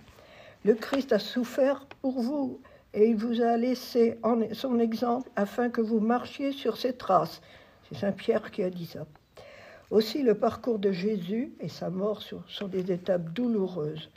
Le 0.63 0.75
Christ 0.75 1.11
a 1.11 1.19
souffert 1.19 1.85
pour 2.01 2.21
vous 2.21 2.61
et 2.93 3.09
il 3.09 3.17
vous 3.17 3.41
a 3.41 3.57
laissé 3.57 4.17
son 4.53 4.79
exemple 4.79 5.29
afin 5.35 5.69
que 5.69 5.81
vous 5.81 5.99
marchiez 5.99 6.53
sur 6.53 6.77
ses 6.77 6.93
traces. 6.93 7.41
C'est 7.89 7.97
Saint 7.97 8.13
Pierre 8.13 8.49
qui 8.51 8.63
a 8.63 8.69
dit 8.69 8.85
ça. 8.85 9.05
Aussi 9.89 10.23
le 10.23 10.35
parcours 10.35 10.79
de 10.79 10.93
Jésus 10.93 11.51
et 11.59 11.67
sa 11.67 11.89
mort 11.89 12.21
sont 12.47 12.67
des 12.69 12.93
étapes 12.93 13.33
douloureuses. 13.33 14.09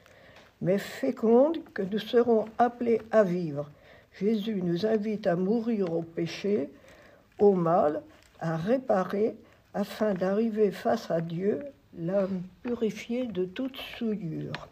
mais 0.60 0.78
féconde 0.78 1.58
que 1.74 1.82
nous 1.82 1.98
serons 1.98 2.44
appelés 2.58 3.02
à 3.10 3.24
vivre. 3.24 3.68
Jésus 4.18 4.62
nous 4.62 4.86
invite 4.86 5.26
à 5.26 5.34
mourir 5.34 5.92
au 5.92 6.02
péché, 6.02 6.70
au 7.40 7.52
mal, 7.54 8.02
à 8.38 8.56
réparer, 8.56 9.34
afin 9.74 10.14
d'arriver 10.14 10.70
face 10.70 11.10
à 11.10 11.20
Dieu, 11.20 11.64
l'âme 11.98 12.42
purifiée 12.62 13.26
de 13.26 13.44
toute 13.44 13.76
souillure. 13.76 14.68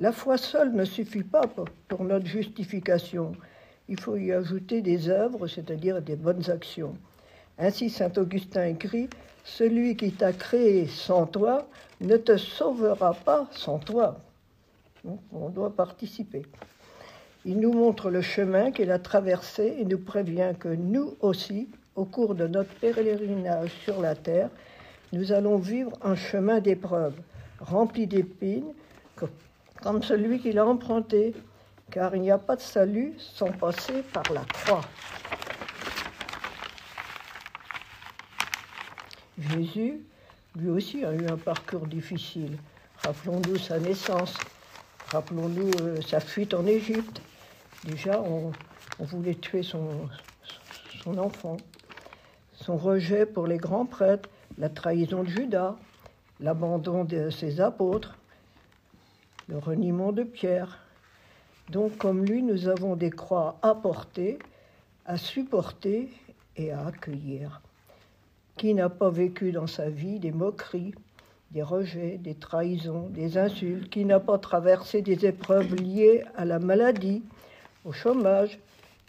La 0.00 0.10
foi 0.10 0.36
seule 0.36 0.72
ne 0.72 0.84
suffit 0.84 1.22
pas 1.22 1.46
pour 1.88 2.02
notre 2.02 2.26
justification. 2.26 3.36
Il 3.88 4.00
faut 4.00 4.16
y 4.16 4.32
ajouter 4.32 4.82
des 4.82 5.08
œuvres, 5.08 5.46
c'est-à-dire 5.46 6.02
des 6.02 6.16
bonnes 6.16 6.50
actions. 6.50 6.96
Ainsi, 7.56 7.88
saint 7.88 8.12
Augustin 8.16 8.66
écrit 8.66 9.08
Celui 9.44 9.96
qui 9.96 10.10
t'a 10.10 10.32
créé 10.32 10.88
sans 10.88 11.26
toi 11.26 11.68
ne 12.00 12.16
te 12.16 12.36
sauvera 12.36 13.14
pas 13.14 13.46
sans 13.52 13.78
toi. 13.78 14.18
on 15.04 15.50
doit 15.50 15.70
participer. 15.70 16.42
Il 17.46 17.60
nous 17.60 17.72
montre 17.72 18.10
le 18.10 18.22
chemin 18.22 18.70
qu'il 18.70 18.90
a 18.90 18.98
traversé 18.98 19.76
et 19.78 19.84
nous 19.84 19.98
prévient 19.98 20.54
que 20.58 20.68
nous 20.68 21.14
aussi, 21.20 21.68
au 21.94 22.06
cours 22.06 22.34
de 22.34 22.46
notre 22.46 22.72
pèlerinage 22.76 23.70
sur 23.84 24.00
la 24.00 24.14
terre, 24.14 24.48
nous 25.12 25.30
allons 25.30 25.58
vivre 25.58 25.92
un 26.02 26.16
chemin 26.16 26.60
d'épreuves, 26.60 27.20
rempli 27.60 28.06
d'épines, 28.06 28.72
comme 29.82 30.02
celui 30.02 30.40
qu'il 30.40 30.58
a 30.58 30.64
emprunté, 30.64 31.34
car 31.90 32.16
il 32.16 32.22
n'y 32.22 32.30
a 32.30 32.38
pas 32.38 32.56
de 32.56 32.62
salut 32.62 33.12
sans 33.18 33.52
passer 33.52 34.02
par 34.14 34.24
la 34.32 34.40
croix. 34.40 34.80
Jésus, 39.38 40.00
lui 40.56 40.70
aussi, 40.70 41.04
a 41.04 41.12
eu 41.12 41.26
un 41.28 41.36
parcours 41.36 41.86
difficile. 41.86 42.56
Rappelons-nous 43.02 43.58
sa 43.58 43.78
naissance, 43.78 44.38
rappelons-nous 45.08 45.70
euh, 45.82 46.00
sa 46.00 46.20
fuite 46.20 46.54
en 46.54 46.64
Égypte. 46.64 47.20
Déjà, 47.84 48.22
on, 48.22 48.52
voulait 48.98 49.34
tuer 49.34 49.62
son, 49.62 50.08
enfant. 51.18 51.58
Son 52.54 52.78
rejet 52.78 53.26
pour 53.26 53.46
les 53.46 53.58
grands 53.58 53.84
prêtres, 53.84 54.30
la 54.56 54.70
trahison 54.70 55.22
de 55.22 55.28
Judas, 55.28 55.76
l'abandon 56.40 57.04
de 57.04 57.28
ses 57.28 57.60
apôtres, 57.60 58.16
le 59.48 59.58
reniement 59.58 60.12
de 60.12 60.22
Pierre. 60.22 60.78
Donc, 61.68 61.98
comme 61.98 62.24
lui, 62.24 62.42
nous 62.42 62.68
avons 62.68 62.96
des 62.96 63.10
croix 63.10 63.58
à 63.60 63.74
porter, 63.74 64.38
à 65.04 65.18
supporter 65.18 66.08
et 66.56 66.72
à 66.72 66.86
accueillir. 66.86 67.60
Qui 68.56 68.72
n'a 68.72 68.88
pas 68.88 69.10
vécu 69.10 69.52
dans 69.52 69.66
sa 69.66 69.90
vie 69.90 70.20
des 70.20 70.32
moqueries, 70.32 70.94
des 71.50 71.62
rejets, 71.62 72.16
des 72.16 72.34
trahisons, 72.34 73.08
des 73.10 73.36
insultes 73.36 73.90
Qui 73.90 74.06
n'a 74.06 74.20
pas 74.20 74.38
traversé 74.38 75.02
des 75.02 75.26
épreuves 75.26 75.74
liées 75.74 76.24
à 76.34 76.46
la 76.46 76.58
maladie, 76.58 77.22
au 77.84 77.92
chômage, 77.92 78.58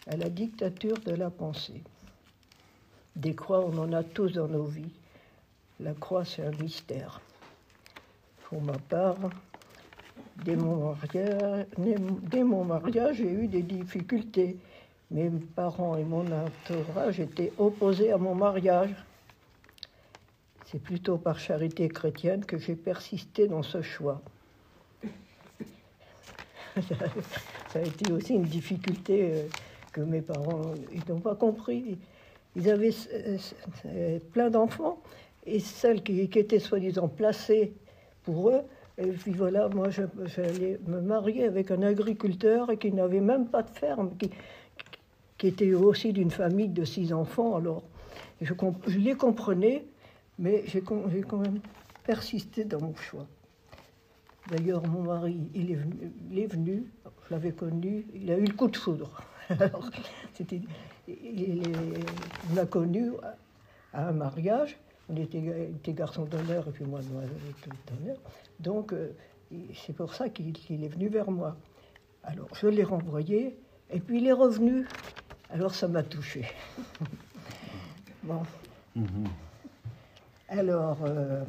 à 0.08 0.18
la 0.18 0.30
dictature 0.30 1.00
de 1.00 1.14
la 1.14 1.30
pensée 1.30 1.82
Des 3.16 3.34
croix, 3.34 3.66
on 3.66 3.78
en 3.78 3.94
a 3.94 4.04
tous 4.04 4.34
dans 4.34 4.48
nos 4.48 4.66
vies. 4.66 4.94
La 5.80 5.94
croix, 5.94 6.26
c'est 6.26 6.46
un 6.46 6.52
mystère. 6.52 7.22
Pour 8.44 8.62
ma 8.62 8.78
part, 8.78 9.18
dès 10.44 10.56
mon 10.56 10.94
mariage, 12.66 13.18
j'ai 13.18 13.32
eu 13.32 13.48
des 13.48 13.64
difficultés. 13.64 14.58
Mes 15.12 15.30
parents 15.30 15.98
et 15.98 16.04
mon 16.04 16.26
entourage 16.32 17.20
étaient 17.20 17.52
opposés 17.58 18.12
à 18.12 18.18
mon 18.18 18.36
mariage. 18.36 18.94
C'est 20.66 20.82
plutôt 20.82 21.18
par 21.18 21.40
charité 21.40 21.88
chrétienne 21.88 22.46
que 22.46 22.58
j'ai 22.58 22.76
persisté 22.76 23.48
dans 23.48 23.64
ce 23.64 23.82
choix. 23.82 24.22
Ça 27.70 27.80
a 27.80 27.82
été 27.82 28.12
aussi 28.12 28.34
une 28.34 28.44
difficulté 28.44 29.32
euh, 29.34 29.48
que 29.92 30.02
mes 30.02 30.22
parents 30.22 30.74
n'ont 31.08 31.20
pas 31.20 31.36
compris. 31.36 31.98
Ils 32.56 32.70
avaient 32.70 32.94
euh, 33.14 33.38
euh, 33.86 34.20
plein 34.32 34.50
d'enfants 34.50 35.02
et 35.46 35.60
celles 35.60 36.04
qui, 36.04 36.20
étaient 36.22 36.60
soi-disant 36.60 37.08
placées 37.08 37.74
pour 38.24 38.50
eux, 38.50 38.62
et 38.98 39.08
puis 39.08 39.34
voilà, 39.34 39.70
moi 39.70 39.90
j'allais 39.90 40.80
me 40.88 41.00
marier 41.00 41.44
avec 41.44 41.70
un 41.70 41.84
agriculteur 41.84 42.72
qui 42.80 42.92
n'avait 42.92 43.20
même 43.20 43.48
pas 43.48 43.62
de 43.62 43.70
ferme, 43.70 44.12
qui, 44.18 44.32
était 45.48 45.74
aussi 45.76 46.12
d'une 46.12 46.32
famille 46.32 46.70
de 46.70 46.84
six 46.84 47.14
enfants. 47.14 47.56
Alors 47.56 47.84
je 48.42 48.98
les 48.98 49.14
comprenais, 49.14 49.86
mais 50.40 50.64
j'ai 50.66 50.82
quand 50.82 51.38
même 51.38 51.60
persisté 52.04 52.64
dans 52.64 52.82
mon 52.82 52.96
choix. 52.96 53.28
D'ailleurs, 54.50 54.86
mon 54.88 55.04
mari, 55.04 55.50
il 55.54 55.72
est 55.72 55.76
venu, 55.76 56.12
il 56.30 56.40
est 56.40 56.48
venu 56.48 56.86
je 57.28 57.34
l'avais 57.34 57.52
connu, 57.52 58.06
il 58.14 58.32
a 58.32 58.38
eu 58.38 58.46
le 58.46 58.54
coup 58.54 58.68
de 58.68 58.78
foudre. 58.78 59.22
Alors, 59.50 59.90
c'était, 60.34 60.62
il, 61.08 61.62
on 62.52 62.56
l'a 62.56 62.66
connu 62.66 63.12
à 63.94 64.10
un 64.10 64.12
mariage, 64.12 64.78
on 65.10 65.16
était, 65.16 65.70
était 65.76 65.94
garçon 65.94 66.26
d'honneur 66.26 66.68
et 66.68 66.72
puis 66.72 66.86
moi, 66.86 67.00
d'honneur. 67.02 68.18
Donc, 68.60 68.94
euh, 68.94 69.12
c'est 69.74 69.96
pour 69.96 70.14
ça 70.14 70.30
qu'il, 70.30 70.54
est 70.84 70.88
venu 70.88 71.08
vers 71.08 71.32
moi. 71.32 71.56
Alors, 72.24 72.48
je 72.54 72.68
l'ai 72.68 72.84
renvoyé, 72.84 73.58
et 73.92 74.00
puis 74.00 74.20
il 74.20 74.28
est 74.28 74.34
revenu. 74.34 74.88
Alors, 75.50 75.74
ça 75.74 75.88
m'a 75.88 76.04
touché. 76.04 76.46
bon. 78.24 78.42
Mm-hmm. 78.98 79.28
Alors, 80.50 80.98
euh, 81.06 81.44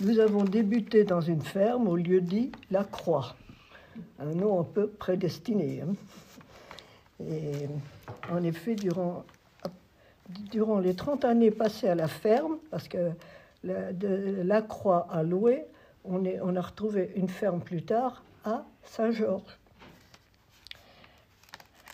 nous 0.00 0.18
avons 0.18 0.44
débuté 0.44 1.04
dans 1.04 1.20
une 1.20 1.42
ferme 1.42 1.88
au 1.88 1.96
lieu 1.96 2.20
dit 2.20 2.52
La 2.70 2.84
Croix, 2.84 3.34
un 4.18 4.34
nom 4.34 4.60
un 4.60 4.64
peu 4.64 4.88
prédestiné. 4.88 5.82
Hein. 5.82 5.94
Et 7.28 7.66
en 8.30 8.42
effet, 8.42 8.74
durant, 8.74 9.24
durant 10.50 10.80
les 10.80 10.94
30 10.94 11.24
années 11.24 11.50
passées 11.50 11.88
à 11.88 11.94
la 11.94 12.08
ferme, 12.08 12.58
parce 12.70 12.88
que 12.88 13.10
de 13.64 14.42
La 14.42 14.62
Croix 14.62 15.06
à 15.10 15.22
Loué, 15.22 15.64
on 16.04 16.56
a 16.56 16.60
retrouvé 16.60 17.12
une 17.16 17.28
ferme 17.28 17.60
plus 17.60 17.82
tard 17.82 18.22
à 18.44 18.64
Saint-Georges. 18.84 19.58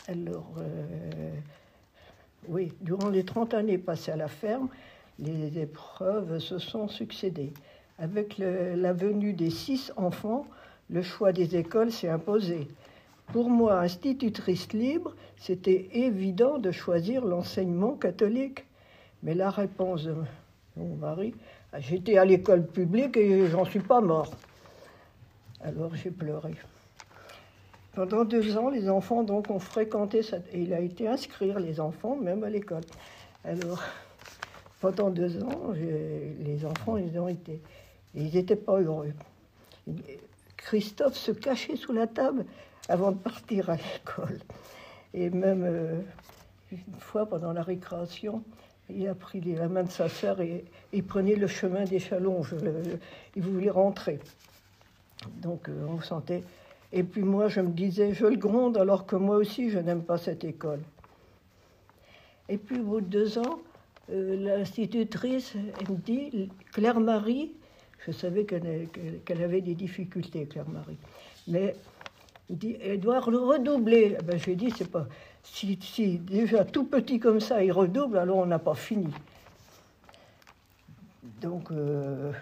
Alors, 0.09 0.53
euh, 0.59 1.33
oui, 2.49 2.73
durant 2.81 3.09
les 3.09 3.25
30 3.25 3.55
années 3.55 3.79
passées 3.79 4.11
à 4.11 4.17
la 4.17 4.29
ferme, 4.29 4.69
les 5.21 5.59
épreuves 5.59 6.41
se 6.41 6.59
sont 6.59 6.89
succédées. 6.89 7.53
Avec 8.03 8.39
la 8.39 8.93
venue 8.93 9.33
des 9.33 9.51
six 9.51 9.93
enfants, 9.97 10.45
le 10.91 11.03
choix 11.03 11.31
des 11.31 11.55
écoles 11.55 11.93
s'est 11.93 12.09
imposé. 12.09 12.67
Pour 13.33 13.49
moi, 13.49 13.79
institutrice 13.79 14.73
libre, 14.73 15.15
c'était 15.37 15.89
évident 15.93 16.59
de 16.59 16.73
choisir 16.73 17.25
l'enseignement 17.25 17.93
catholique. 17.93 18.65
Mais 19.23 19.35
la 19.35 19.51
réponse 19.51 20.03
de 20.03 20.17
mon 20.77 20.97
mari, 20.97 21.33
j'étais 21.79 22.19
à 22.19 22.25
l'école 22.25 22.67
publique 22.67 23.17
et 23.17 23.47
j'en 23.47 23.65
suis 23.65 23.79
pas 23.79 24.01
mort. 24.01 24.35
Alors 25.61 25.95
j'ai 25.95 26.11
pleuré. 26.11 26.55
Pendant 27.95 28.25
deux 28.25 28.57
ans, 28.59 28.69
les 28.69 28.89
enfants 28.89 29.23
donc 29.23 29.49
ont 29.49 29.61
fréquenté 29.61 30.23
il 30.53 30.75
a 30.75 30.81
été 30.81 31.07
inscrire 31.07 31.61
les 31.61 31.79
enfants 31.79 32.17
même 32.17 32.43
à 32.43 32.51
l'école. 32.51 32.83
Alors, 33.45 33.81
pendant 34.81 35.11
deux 35.11 35.41
ans, 35.45 35.73
les 36.41 36.67
enfants, 36.67 36.97
ils 36.97 37.17
ont 37.17 37.29
été. 37.29 37.61
Ils 38.15 38.35
n'étaient 38.35 38.57
pas 38.57 38.81
heureux. 38.81 39.13
Christophe 40.57 41.17
se 41.17 41.33
cachait 41.33 41.77
sous 41.77 41.93
la 41.93 42.07
table 42.07 42.45
avant 42.89 43.13
de 43.13 43.17
partir 43.17 43.71
à 43.71 43.77
l'école. 43.77 44.39
Et 45.15 45.31
même 45.31 45.65
euh, 45.65 46.01
une 46.71 47.01
fois, 47.01 47.27
pendant 47.27 47.53
la 47.53 47.63
récréation, 47.63 48.43
il 48.89 49.07
a 49.09 49.15
pris 49.15 49.41
la 49.41 49.69
main 49.69 49.83
de 49.83 49.91
sa 49.91 50.09
sœur 50.09 50.41
et 50.41 50.65
il 50.93 51.05
prenait 51.05 51.37
le 51.37 51.47
chemin 51.47 51.85
des 51.85 51.99
chalonges. 51.99 52.55
il 53.37 53.43
voulait 53.43 53.71
rentrer. 53.71 54.21
Donc 55.41 55.69
euh, 55.69 55.87
on 55.89 56.01
sentait. 56.01 56.43
Et 56.93 57.03
puis 57.03 57.23
moi, 57.23 57.49
je 57.49 57.61
me 57.61 57.71
disais, 57.71 58.13
je 58.13 58.27
le 58.27 58.37
gronde 58.37 58.77
alors 58.77 59.07
que 59.07 59.17
moi 59.17 59.37
aussi, 59.37 59.71
je 59.71 59.79
n'aime 59.79 60.03
pas 60.03 60.19
cette 60.19 60.45
école. 60.45 60.81
Et 62.49 62.59
puis 62.59 62.81
au 62.81 62.85
bout 62.85 63.01
de 63.01 63.07
deux 63.07 63.39
ans, 63.39 63.61
euh, 64.11 64.37
l'institutrice, 64.37 65.55
me 65.55 65.97
dit, 65.97 66.51
Claire-Marie, 66.73 67.53
je 68.07 68.13
savais 68.13 68.45
qu'elle 68.45 69.43
avait 69.43 69.61
des 69.61 69.75
difficultés, 69.75 70.47
Claire-Marie, 70.47 70.99
mais 71.47 71.77
elle 72.51 72.59
dit, 72.59 72.77
elle 72.83 73.01
doit 73.01 73.21
redoubler. 73.21 74.19
Ben, 74.25 74.39
je 74.39 74.51
dit, 74.53 74.73
c'est 74.77 74.91
pas. 74.91 75.07
Si, 75.45 75.77
déjà 76.19 76.65
tout 76.65 76.85
petit 76.85 77.19
comme 77.19 77.41
ça, 77.41 77.63
il 77.65 77.73
redouble, 77.73 78.19
alors 78.19 78.39
on 78.39 78.47
n'a 78.47 78.59
pas 78.59 78.75
fini. 78.75 79.13
Donc, 81.41 81.71
euh, 81.73 82.33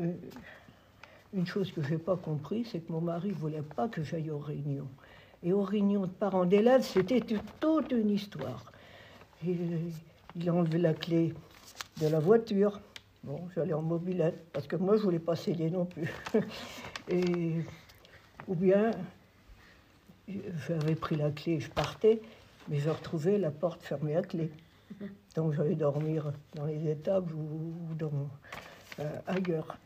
euh, 0.00 0.12
une 1.32 1.46
chose 1.46 1.72
que 1.72 1.82
je 1.82 1.90
n'ai 1.90 1.98
pas 1.98 2.16
compris, 2.16 2.66
c'est 2.70 2.80
que 2.80 2.92
mon 2.92 3.00
mari 3.00 3.28
ne 3.28 3.34
voulait 3.34 3.62
pas 3.62 3.88
que 3.88 4.02
j'aille 4.02 4.30
aux 4.30 4.38
réunions. 4.38 4.88
Et 5.42 5.52
aux 5.52 5.62
réunions 5.62 6.02
de 6.02 6.12
parents 6.12 6.44
d'élèves, 6.44 6.82
c'était 6.82 7.22
toute 7.60 7.92
une 7.92 8.10
histoire. 8.10 8.72
il 9.44 10.48
a 10.48 10.52
enlevé 10.52 10.78
la 10.78 10.92
clé 10.94 11.32
de 12.00 12.08
la 12.08 12.18
voiture. 12.18 12.80
Bon, 13.24 13.40
j'allais 13.54 13.72
en 13.72 13.82
mobilette, 13.82 14.46
parce 14.52 14.66
que 14.66 14.76
moi, 14.76 14.96
je 14.96 15.02
voulais 15.02 15.18
pas 15.18 15.34
céder 15.34 15.70
non 15.70 15.84
plus. 15.84 16.12
Et, 17.08 17.56
ou 18.46 18.54
bien, 18.54 18.90
j'avais 20.68 20.94
pris 20.94 21.16
la 21.16 21.30
clé, 21.30 21.58
je 21.58 21.70
partais, 21.70 22.20
mais 22.68 22.78
je 22.78 22.90
retrouvais 22.90 23.38
la 23.38 23.50
porte 23.50 23.82
fermée 23.82 24.16
à 24.16 24.22
clé. 24.22 24.50
Donc 25.34 25.52
j'allais 25.52 25.74
dormir 25.74 26.32
dans 26.54 26.64
les 26.64 26.90
étables 26.90 27.32
ou, 27.34 27.94
dans, 27.98 28.10
euh, 29.00 29.18
ailleurs. 29.26 29.76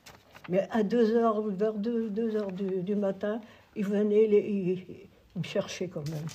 Mais 0.49 0.67
à 0.71 0.83
2 0.83 1.17
heures, 1.17 1.43
vers 1.43 1.75
2, 1.75 2.37
heures 2.37 2.53
du, 2.53 2.95
matin, 2.95 3.41
il 3.77 3.87
venait, 3.87 4.25
il, 4.25 4.85
me 5.37 5.43
cherchait 5.43 5.89
quand 5.89 6.09
même. 6.11 6.27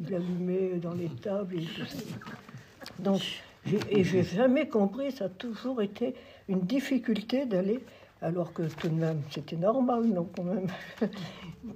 Il 0.00 0.14
allumait 0.14 0.78
dans 0.78 0.94
les 0.94 1.08
tables 1.08 1.58
et 1.58 1.64
tout 1.64 1.86
ça. 1.86 1.98
Donc, 2.98 3.22
et 3.90 4.04
j'ai 4.04 4.24
jamais 4.24 4.68
compris, 4.68 5.12
ça 5.12 5.26
a 5.26 5.28
toujours 5.28 5.82
été 5.82 6.14
une 6.48 6.60
difficulté 6.60 7.46
d'aller, 7.46 7.80
alors 8.20 8.52
que 8.52 8.62
tout 8.62 8.88
de 8.88 8.94
même, 8.94 9.22
c'était 9.30 9.56
normal, 9.56 10.04
non, 10.04 10.28
quand 10.36 10.44
même. 10.44 10.66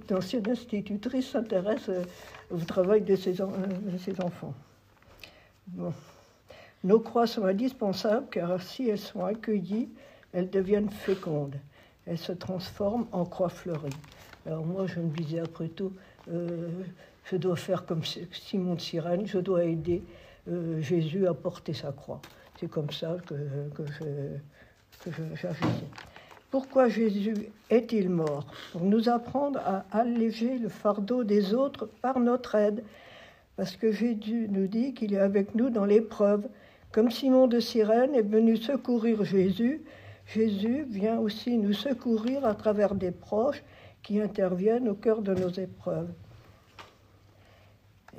D'ancienne 0.07 0.49
institutrice 0.49 1.29
s'intéresse 1.31 1.89
euh, 1.89 2.03
au 2.51 2.57
travail 2.57 3.01
de 3.01 3.15
ses, 3.15 3.33
de 3.33 3.97
ses 3.97 4.19
enfants. 4.21 4.53
Bon. 5.67 5.93
Nos 6.83 6.99
croix 6.99 7.27
sont 7.27 7.45
indispensables 7.45 8.27
car 8.29 8.61
si 8.61 8.89
elles 8.89 8.99
sont 8.99 9.25
accueillies, 9.25 9.89
elles 10.33 10.49
deviennent 10.49 10.89
fécondes. 10.89 11.55
Elles 12.05 12.17
se 12.17 12.31
transforment 12.31 13.07
en 13.11 13.25
croix 13.25 13.49
fleuries. 13.49 13.89
Alors 14.45 14.65
moi, 14.65 14.87
je 14.87 14.99
me 14.99 15.09
disais 15.09 15.39
après 15.39 15.67
tout, 15.67 15.91
euh, 16.31 16.69
je 17.25 17.35
dois 17.35 17.55
faire 17.55 17.85
comme 17.85 18.03
Simon 18.03 18.75
de 18.75 18.81
Sirène, 18.81 19.25
je 19.25 19.39
dois 19.39 19.65
aider 19.65 20.03
euh, 20.49 20.81
Jésus 20.81 21.27
à 21.27 21.33
porter 21.33 21.73
sa 21.73 21.91
croix. 21.91 22.21
C'est 22.59 22.69
comme 22.69 22.91
ça 22.91 23.17
que, 23.25 23.35
que 23.75 23.83
j'agissais. 25.35 25.87
Pourquoi 26.49 26.87
Jésus 26.87 27.49
est-il 27.69 28.09
mort? 28.09 28.47
Pour 28.71 28.81
nous 28.81 29.09
apprendre 29.09 29.59
à 29.59 29.85
alléger 29.91 30.57
le 30.57 30.69
fardeau 30.69 31.23
des 31.25 31.53
autres 31.53 31.89
par 32.01 32.19
notre 32.19 32.55
aide. 32.55 32.83
Parce 33.57 33.75
que 33.75 33.91
Jésus 33.91 34.47
nous 34.49 34.67
dit 34.67 34.93
qu'il 34.93 35.13
est 35.13 35.19
avec 35.19 35.55
nous 35.55 35.69
dans 35.69 35.85
l'épreuve. 35.85 36.47
Comme 36.91 37.11
Simon 37.11 37.47
de 37.47 37.59
Cyrène 37.59 38.15
est 38.15 38.21
venu 38.21 38.55
secourir 38.55 39.25
Jésus, 39.25 39.83
Jésus 40.25 40.85
vient 40.89 41.19
aussi 41.19 41.57
nous 41.57 41.73
secourir 41.73 42.45
à 42.45 42.53
travers 42.53 42.95
des 42.95 43.11
proches 43.11 43.63
qui 44.01 44.21
interviennent 44.21 44.87
au 44.87 44.95
cœur 44.95 45.21
de 45.21 45.33
nos 45.33 45.49
épreuves. 45.49 46.09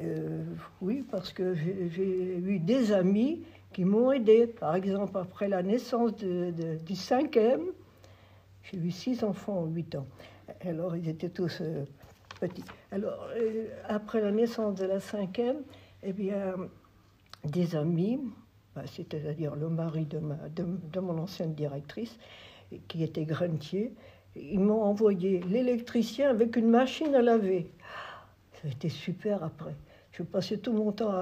Euh, 0.00 0.44
oui, 0.80 1.04
parce 1.10 1.32
que 1.32 1.54
j'ai 1.54 2.38
eu 2.38 2.58
des 2.58 2.92
amis 2.92 3.42
qui 3.72 3.84
m'ont 3.84 4.12
aidé. 4.12 4.46
Par 4.46 4.74
exemple, 4.74 5.18
après 5.18 5.48
la 5.48 5.62
naissance 5.62 6.14
du 6.14 6.94
cinquième, 6.94 7.66
j'ai 8.62 8.78
eu 8.78 8.90
six 8.90 9.24
enfants 9.24 9.60
en 9.60 9.66
huit 9.66 9.94
ans. 9.94 10.06
Alors, 10.60 10.96
ils 10.96 11.08
étaient 11.08 11.28
tous 11.28 11.60
euh, 11.60 11.84
petits. 12.40 12.64
Alors, 12.92 13.28
euh, 13.36 13.66
après 13.86 14.20
la 14.20 14.30
naissance 14.30 14.76
de 14.76 14.86
la 14.86 15.00
cinquième, 15.00 15.58
eh 16.02 16.12
bien, 16.12 16.54
des 17.44 17.76
amis, 17.76 18.20
bah, 18.74 18.82
c'est-à-dire 18.86 19.56
le 19.56 19.68
mari 19.68 20.04
de, 20.06 20.18
ma, 20.18 20.36
de, 20.48 21.00
mon 21.00 21.18
ancienne 21.18 21.54
directrice, 21.54 22.18
qui 22.86 23.02
était 23.02 23.24
grenier, 23.24 23.92
ils 24.36 24.60
m'ont 24.60 24.82
envoyé 24.82 25.40
l'électricien 25.40 26.30
avec 26.30 26.56
une 26.56 26.68
machine 26.68 27.14
à 27.14 27.22
laver. 27.22 27.70
Ça 28.52 28.68
a 28.68 28.70
été 28.70 28.88
super 28.88 29.42
après. 29.42 29.74
Je 30.18 30.24
passais 30.24 30.58
tout 30.58 30.72
mon 30.72 30.92
temps 30.92 31.12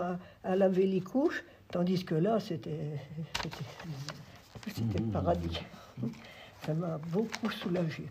à, 0.43 0.57
laver 0.57 0.87
les 0.87 1.01
couches, 1.01 1.45
tandis 1.71 2.05
que 2.05 2.15
là, 2.15 2.41
c'était 2.41 2.99
le 4.67 5.13
paradis. 5.13 5.61
Ça 6.65 6.75
m'a 6.75 6.99
beaucoup 7.13 7.51
soulagée. 7.51 8.09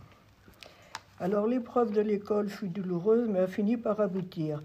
Alors 1.20 1.48
l'épreuve 1.48 1.92
de 1.92 2.02
l'école 2.02 2.50
fut 2.50 2.68
douloureuse, 2.68 3.28
mais 3.28 3.40
a 3.40 3.48
fini 3.48 3.78
par 3.78 4.00
aboutir. 4.00 4.62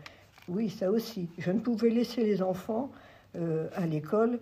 Oui, 0.48 0.68
ça 0.68 0.90
aussi. 0.90 1.28
Je 1.38 1.50
ne 1.50 1.60
pouvais 1.60 1.90
laisser 1.90 2.24
les 2.24 2.42
enfants 2.42 2.90
euh, 3.36 3.68
à 3.74 3.86
l'école 3.86 4.40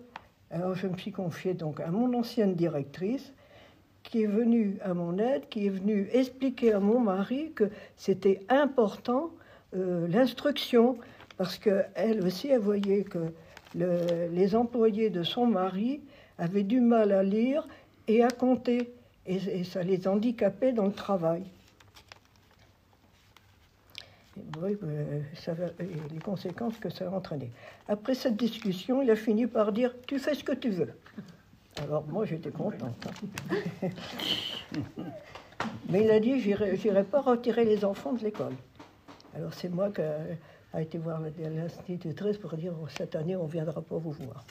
alors 0.51 0.73
je 0.73 0.87
me 0.87 0.97
suis 0.97 1.11
confiée 1.11 1.53
donc 1.53 1.79
à 1.79 1.91
mon 1.91 2.17
ancienne 2.17 2.55
directrice 2.55 3.33
qui 4.03 4.23
est 4.23 4.27
venue 4.27 4.77
à 4.81 4.93
mon 4.93 5.19
aide, 5.19 5.47
qui 5.49 5.67
est 5.67 5.69
venue 5.69 6.09
expliquer 6.11 6.73
à 6.73 6.79
mon 6.79 6.99
mari 6.99 7.51
que 7.53 7.69
c'était 7.97 8.41
important 8.49 9.29
euh, 9.75 10.07
l'instruction, 10.07 10.97
parce 11.39 11.57
qu'elle 11.57 12.21
aussi, 12.25 12.49
elle 12.49 12.59
voyait 12.59 13.05
que 13.05 13.31
les 13.73 14.55
employés 14.55 15.09
de 15.09 15.23
son 15.23 15.47
mari 15.47 16.01
avaient 16.37 16.63
du 16.63 16.81
mal 16.81 17.13
à 17.13 17.23
lire 17.23 17.65
et 18.09 18.23
à 18.23 18.29
compter, 18.29 18.93
et 19.25 19.63
ça 19.63 19.81
les 19.81 20.05
handicapait 20.05 20.73
dans 20.73 20.85
le 20.85 20.91
travail 20.91 21.43
ça 25.35 25.53
les 25.79 26.19
conséquences 26.19 26.77
que 26.77 26.89
ça 26.89 27.07
a 27.07 27.09
entraîné. 27.09 27.51
Après 27.87 28.15
cette 28.15 28.35
discussion, 28.35 29.01
il 29.01 29.09
a 29.09 29.15
fini 29.15 29.47
par 29.47 29.71
dire 29.71 29.93
Tu 30.07 30.19
fais 30.19 30.35
ce 30.35 30.43
que 30.43 30.51
tu 30.51 30.69
veux. 30.69 30.93
Alors 31.81 32.05
moi, 32.07 32.25
j'étais 32.25 32.51
contente. 32.51 33.07
Hein. 33.81 33.89
Mais 35.89 36.03
il 36.03 36.11
a 36.11 36.19
dit 36.19 36.39
J'irai 36.39 37.03
pas 37.03 37.21
retirer 37.21 37.65
les 37.65 37.85
enfants 37.85 38.13
de 38.13 38.23
l'école. 38.23 38.53
Alors 39.35 39.53
c'est 39.53 39.69
moi 39.69 39.89
qui 39.89 40.01
a 40.73 40.81
été 40.81 40.97
voir 40.97 41.19
l'institutrice 41.37 42.37
pour 42.37 42.55
dire 42.55 42.73
Cette 42.97 43.15
année, 43.15 43.35
on 43.35 43.45
ne 43.45 43.51
viendra 43.51 43.81
pas 43.81 43.97
vous 43.97 44.11
voir. 44.11 44.43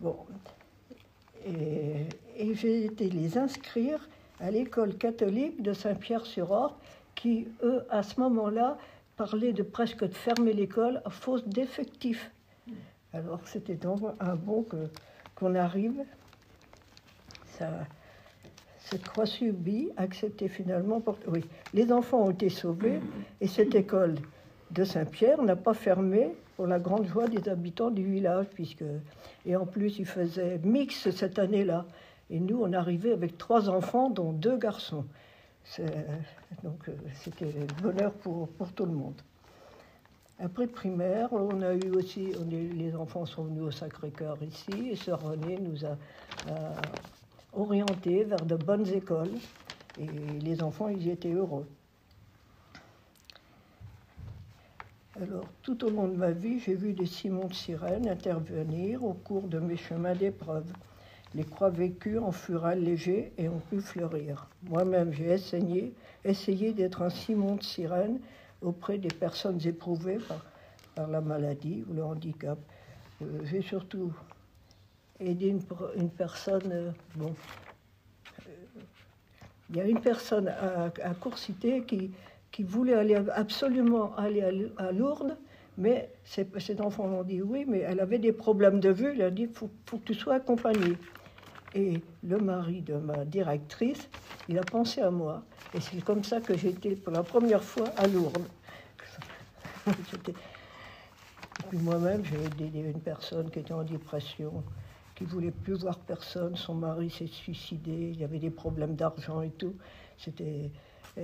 Bon. 0.00 0.16
Et, 1.46 2.54
j'ai 2.54 2.84
été 2.84 3.08
les 3.08 3.38
inscrire 3.38 4.08
à 4.40 4.50
l'école 4.50 4.96
catholique 4.96 5.62
de 5.62 5.72
Saint-Pierre-sur-Orbe, 5.72 6.74
qui, 7.14 7.48
eux, 7.62 7.84
à 7.90 8.02
ce 8.02 8.20
moment-là, 8.20 8.76
parlait 9.16 9.52
de 9.52 9.62
presque 9.62 10.04
de 10.04 10.14
fermer 10.14 10.52
l'école 10.52 11.00
à 11.04 11.10
faute 11.10 11.48
d'effectifs. 11.48 12.30
Alors 13.12 13.40
c'était 13.46 13.76
donc 13.76 14.00
un 14.20 14.34
bon 14.34 14.62
que, 14.62 14.90
qu'on 15.34 15.54
arrive. 15.54 16.04
Ça, 17.46 17.70
cette 18.78 19.04
croix 19.04 19.24
subie, 19.24 19.90
acceptée 19.96 20.48
finalement. 20.48 21.02
Oui, 21.28 21.44
les 21.72 21.90
enfants 21.92 22.24
ont 22.24 22.30
été 22.30 22.50
sauvés 22.50 23.00
et 23.40 23.46
cette 23.46 23.74
école 23.74 24.16
de 24.70 24.84
Saint-Pierre 24.84 25.42
n'a 25.42 25.56
pas 25.56 25.74
fermé 25.74 26.34
pour 26.56 26.66
la 26.66 26.78
grande 26.78 27.06
joie 27.06 27.28
des 27.28 27.48
habitants 27.48 27.90
du 27.90 28.04
village, 28.04 28.46
puisque 28.54 28.84
et 29.44 29.56
en 29.56 29.66
plus 29.66 29.98
ils 29.98 30.06
faisaient 30.06 30.58
mix 30.64 31.10
cette 31.10 31.38
année-là. 31.38 31.86
Et 32.30 32.40
nous, 32.40 32.60
on 32.60 32.72
arrivait 32.72 33.12
avec 33.12 33.38
trois 33.38 33.68
enfants, 33.68 34.10
dont 34.10 34.32
deux 34.32 34.56
garçons. 34.56 35.04
Donc 36.62 36.88
euh, 36.88 36.92
c'était 37.14 37.46
le 37.46 37.82
bonheur 37.82 38.12
pour, 38.12 38.48
tout 38.74 38.86
le 38.86 38.92
monde. 38.92 39.20
Après 40.38 40.66
primaire, 40.66 41.32
on 41.32 41.62
a 41.62 41.74
eu 41.74 41.90
aussi, 41.90 42.32
les 42.50 42.94
enfants 42.94 43.24
sont 43.24 43.44
venus 43.44 43.62
au 43.62 43.70
Sacré-Cœur 43.70 44.36
ici, 44.42 44.90
et 44.90 44.96
Sœur 44.96 45.22
Renée 45.22 45.58
nous 45.58 45.84
a, 45.84 45.96
orientés 47.54 48.24
vers 48.24 48.44
de 48.44 48.54
bonnes 48.54 48.86
écoles, 48.88 49.32
et 49.98 50.06
les 50.40 50.62
enfants, 50.62 50.88
ils 50.88 51.08
étaient 51.08 51.32
heureux. 51.32 51.66
Alors, 55.22 55.46
tout 55.62 55.82
au 55.82 55.88
long 55.88 56.08
de 56.08 56.16
ma 56.16 56.30
vie, 56.30 56.58
j'ai 56.58 56.74
vu 56.74 56.92
des 56.92 57.06
Simons 57.06 57.46
de 57.46 57.54
Sirène 57.54 58.06
intervenir 58.06 59.02
au 59.02 59.14
cours 59.14 59.48
de 59.48 59.58
mes 59.58 59.78
chemins 59.78 60.14
d'épreuve. 60.14 60.70
Les 61.34 61.44
croix 61.44 61.70
vécues 61.70 62.18
en 62.18 62.32
furent 62.32 62.66
allégées 62.66 63.32
et 63.38 63.48
ont 63.48 63.62
pu 63.70 63.80
fleurir. 63.80 64.46
Moi-même, 64.64 65.14
j'ai 65.14 65.34
essayé, 66.24 66.72
d'être 66.74 67.00
un 67.00 67.08
Simon 67.08 67.56
de 67.56 67.62
sirène 67.62 68.18
auprès 68.60 68.98
des 68.98 69.08
personnes 69.08 69.58
éprouvées 69.66 70.18
par, 70.18 71.08
la 71.08 71.22
maladie 71.22 71.84
ou 71.88 71.94
le 71.94 72.04
handicap. 72.04 72.58
Euh, 73.22 73.40
j'ai 73.44 73.62
surtout 73.62 74.12
aidé 75.18 75.48
une, 75.96 76.10
personne. 76.10 76.70
Euh, 76.72 76.90
bon, 77.14 77.34
euh, 78.46 78.50
il 79.70 79.76
y 79.76 79.80
a 79.80 79.84
une 79.84 80.00
personne 80.00 80.48
à, 80.48 80.90
à 81.02 81.14
Courcité 81.14 81.82
qui, 81.82 82.10
qui 82.56 82.62
voulait 82.62 82.94
aller 82.94 83.16
absolument 83.34 84.16
aller 84.16 84.70
à, 84.78 84.90
Lourdes, 84.90 85.36
mais 85.76 86.08
ses, 86.24 86.46
enfants 86.80 87.06
m'ont 87.06 87.22
dit 87.22 87.42
oui, 87.42 87.66
mais 87.68 87.80
elle 87.80 88.00
avait 88.00 88.18
des 88.18 88.32
problèmes 88.32 88.80
de 88.80 88.88
vue. 88.88 89.12
Elle 89.12 89.20
a 89.20 89.30
dit 89.30 89.42
il 89.42 89.50
faut, 89.50 89.68
faut, 89.84 89.98
que 89.98 90.04
tu 90.04 90.14
sois 90.14 90.36
accompagnée. 90.36 90.96
Et 91.74 92.00
le 92.24 92.38
mari 92.38 92.80
de 92.80 92.94
ma 92.94 93.26
directrice, 93.26 94.08
il 94.48 94.58
a 94.58 94.62
pensé 94.62 95.02
à 95.02 95.10
moi. 95.10 95.42
Et 95.74 95.80
c'est 95.82 96.02
comme 96.02 96.24
ça 96.24 96.40
que 96.40 96.56
j'étais 96.56 96.96
pour 96.96 97.12
la 97.12 97.22
première 97.22 97.62
fois 97.62 97.88
à 97.98 98.06
Lourdes. 98.06 98.38
et 99.86 100.32
puis 101.68 101.76
moi-même, 101.76 102.24
j'ai 102.24 102.64
aidé 102.64 102.78
une 102.78 103.00
personne 103.00 103.50
qui 103.50 103.58
était 103.58 103.74
en 103.74 103.84
dépression, 103.84 104.64
qui 105.14 105.24
voulait 105.24 105.50
plus 105.50 105.74
voir 105.74 105.98
personne. 105.98 106.56
Son 106.56 106.74
mari 106.74 107.10
s'est 107.10 107.26
suicidé, 107.26 108.12
il 108.14 108.18
y 108.18 108.24
avait 108.24 108.38
des 108.38 108.48
problèmes 108.48 108.96
d'argent 108.96 109.42
et 109.42 109.50
tout. 109.50 109.74
C'était. 110.16 110.70
Eh, 111.18 111.22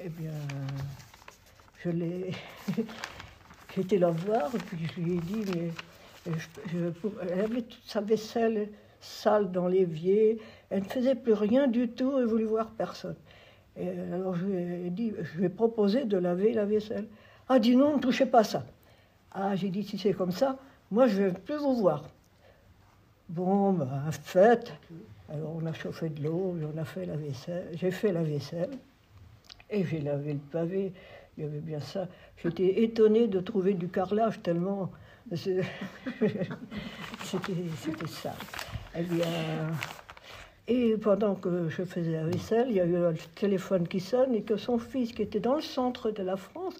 eh 0.00 0.08
bien, 0.08 0.32
je 1.84 1.90
l'ai. 1.90 2.30
J'étais 3.74 3.98
la 3.98 4.10
voir, 4.10 4.54
et 4.54 4.58
puis 4.58 4.86
je 4.86 5.00
lui 5.00 5.16
ai 5.16 5.20
dit, 5.20 5.44
mais 6.26 6.32
je, 6.72 6.88
elle 7.22 7.40
avait 7.40 7.62
toute 7.62 7.84
sa 7.84 8.00
vaisselle 8.00 8.68
sale 9.00 9.50
dans 9.50 9.66
l'évier. 9.66 10.38
Elle 10.70 10.82
ne 10.82 10.88
faisait 10.88 11.14
plus 11.14 11.32
rien 11.32 11.68
du 11.68 11.88
tout 11.88 12.18
et 12.18 12.24
voulait 12.24 12.44
voir 12.44 12.70
personne. 12.70 13.16
Alors 13.78 14.34
je 14.34 14.44
lui 14.44 14.86
ai 14.86 14.90
dit, 14.90 15.12
je 15.20 15.38
lui 15.38 15.46
ai 15.46 15.48
proposé 15.48 16.04
de 16.04 16.18
laver 16.18 16.52
la 16.52 16.66
vaisselle. 16.66 17.06
Ah, 17.48 17.58
dit 17.58 17.76
non, 17.76 17.96
ne 17.96 18.00
touchez 18.00 18.26
pas 18.26 18.44
ça. 18.44 18.64
Ah, 19.32 19.56
j'ai 19.56 19.70
dit, 19.70 19.82
si 19.82 19.98
c'est 19.98 20.12
comme 20.12 20.32
ça, 20.32 20.58
moi 20.90 21.06
je 21.06 21.22
ne 21.22 21.28
vais 21.28 21.32
plus 21.32 21.56
vous 21.56 21.76
voir. 21.76 22.04
Bon, 23.30 23.72
ben, 23.72 24.10
faites. 24.10 24.74
Alors 25.30 25.56
on 25.56 25.64
a 25.64 25.72
chauffé 25.72 26.10
de 26.10 26.22
l'eau, 26.22 26.54
on 26.74 26.78
a 26.78 26.84
fait 26.84 27.06
la 27.06 27.16
vaisselle. 27.16 27.68
J'ai 27.74 27.90
fait 27.90 28.12
la 28.12 28.22
vaisselle 28.22 28.70
et 29.72 29.84
j'ai 29.84 30.00
lavé 30.00 30.34
le 30.34 30.38
pavé. 30.38 30.92
Il 31.36 31.44
y 31.44 31.46
avait 31.46 31.60
bien 31.60 31.80
ça. 31.80 32.06
J'étais 32.36 32.82
étonnée 32.82 33.26
de 33.26 33.40
trouver 33.40 33.74
du 33.74 33.88
carrelage 33.88 34.42
tellement. 34.42 34.90
C'était 35.34 35.62
ça. 38.06 38.34
Eh 38.94 39.02
bien, 39.02 39.24
et 40.68 40.96
pendant 40.96 41.34
que 41.34 41.68
je 41.68 41.82
faisais 41.82 42.12
la 42.12 42.24
vaisselle, 42.24 42.66
il 42.68 42.76
y 42.76 42.80
a 42.80 42.84
eu 42.84 42.96
un 42.96 43.14
téléphone 43.34 43.88
qui 43.88 44.00
sonne 44.00 44.34
et 44.34 44.42
que 44.42 44.56
son 44.56 44.78
fils, 44.78 45.12
qui 45.12 45.22
était 45.22 45.40
dans 45.40 45.54
le 45.54 45.60
centre 45.60 46.10
de 46.10 46.22
la 46.22 46.36
France, 46.36 46.76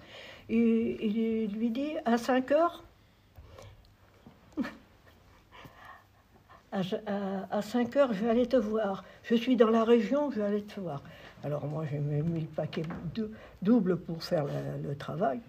il, 0.48 1.48
lui 1.48 1.70
dit 1.70 1.94
à 2.04 2.16
5 2.16 2.52
heures, 2.52 2.84
à, 6.72 7.62
5 7.62 7.96
heures, 7.96 8.12
je 8.12 8.24
vais 8.24 8.30
aller 8.30 8.46
te 8.46 8.56
voir. 8.56 9.04
Je 9.24 9.34
suis 9.34 9.56
dans 9.56 9.70
la 9.70 9.84
région, 9.84 10.30
je 10.30 10.40
vais 10.40 10.46
aller 10.46 10.62
te 10.62 10.80
voir. 10.80 11.02
Alors 11.44 11.66
moi, 11.66 11.84
j'ai 11.90 11.98
mis 11.98 12.40
le 12.40 12.46
paquet 12.46 12.82
double 13.60 13.96
pour 13.96 14.22
faire 14.22 14.44
le, 14.82 14.94
travail. 14.94 15.40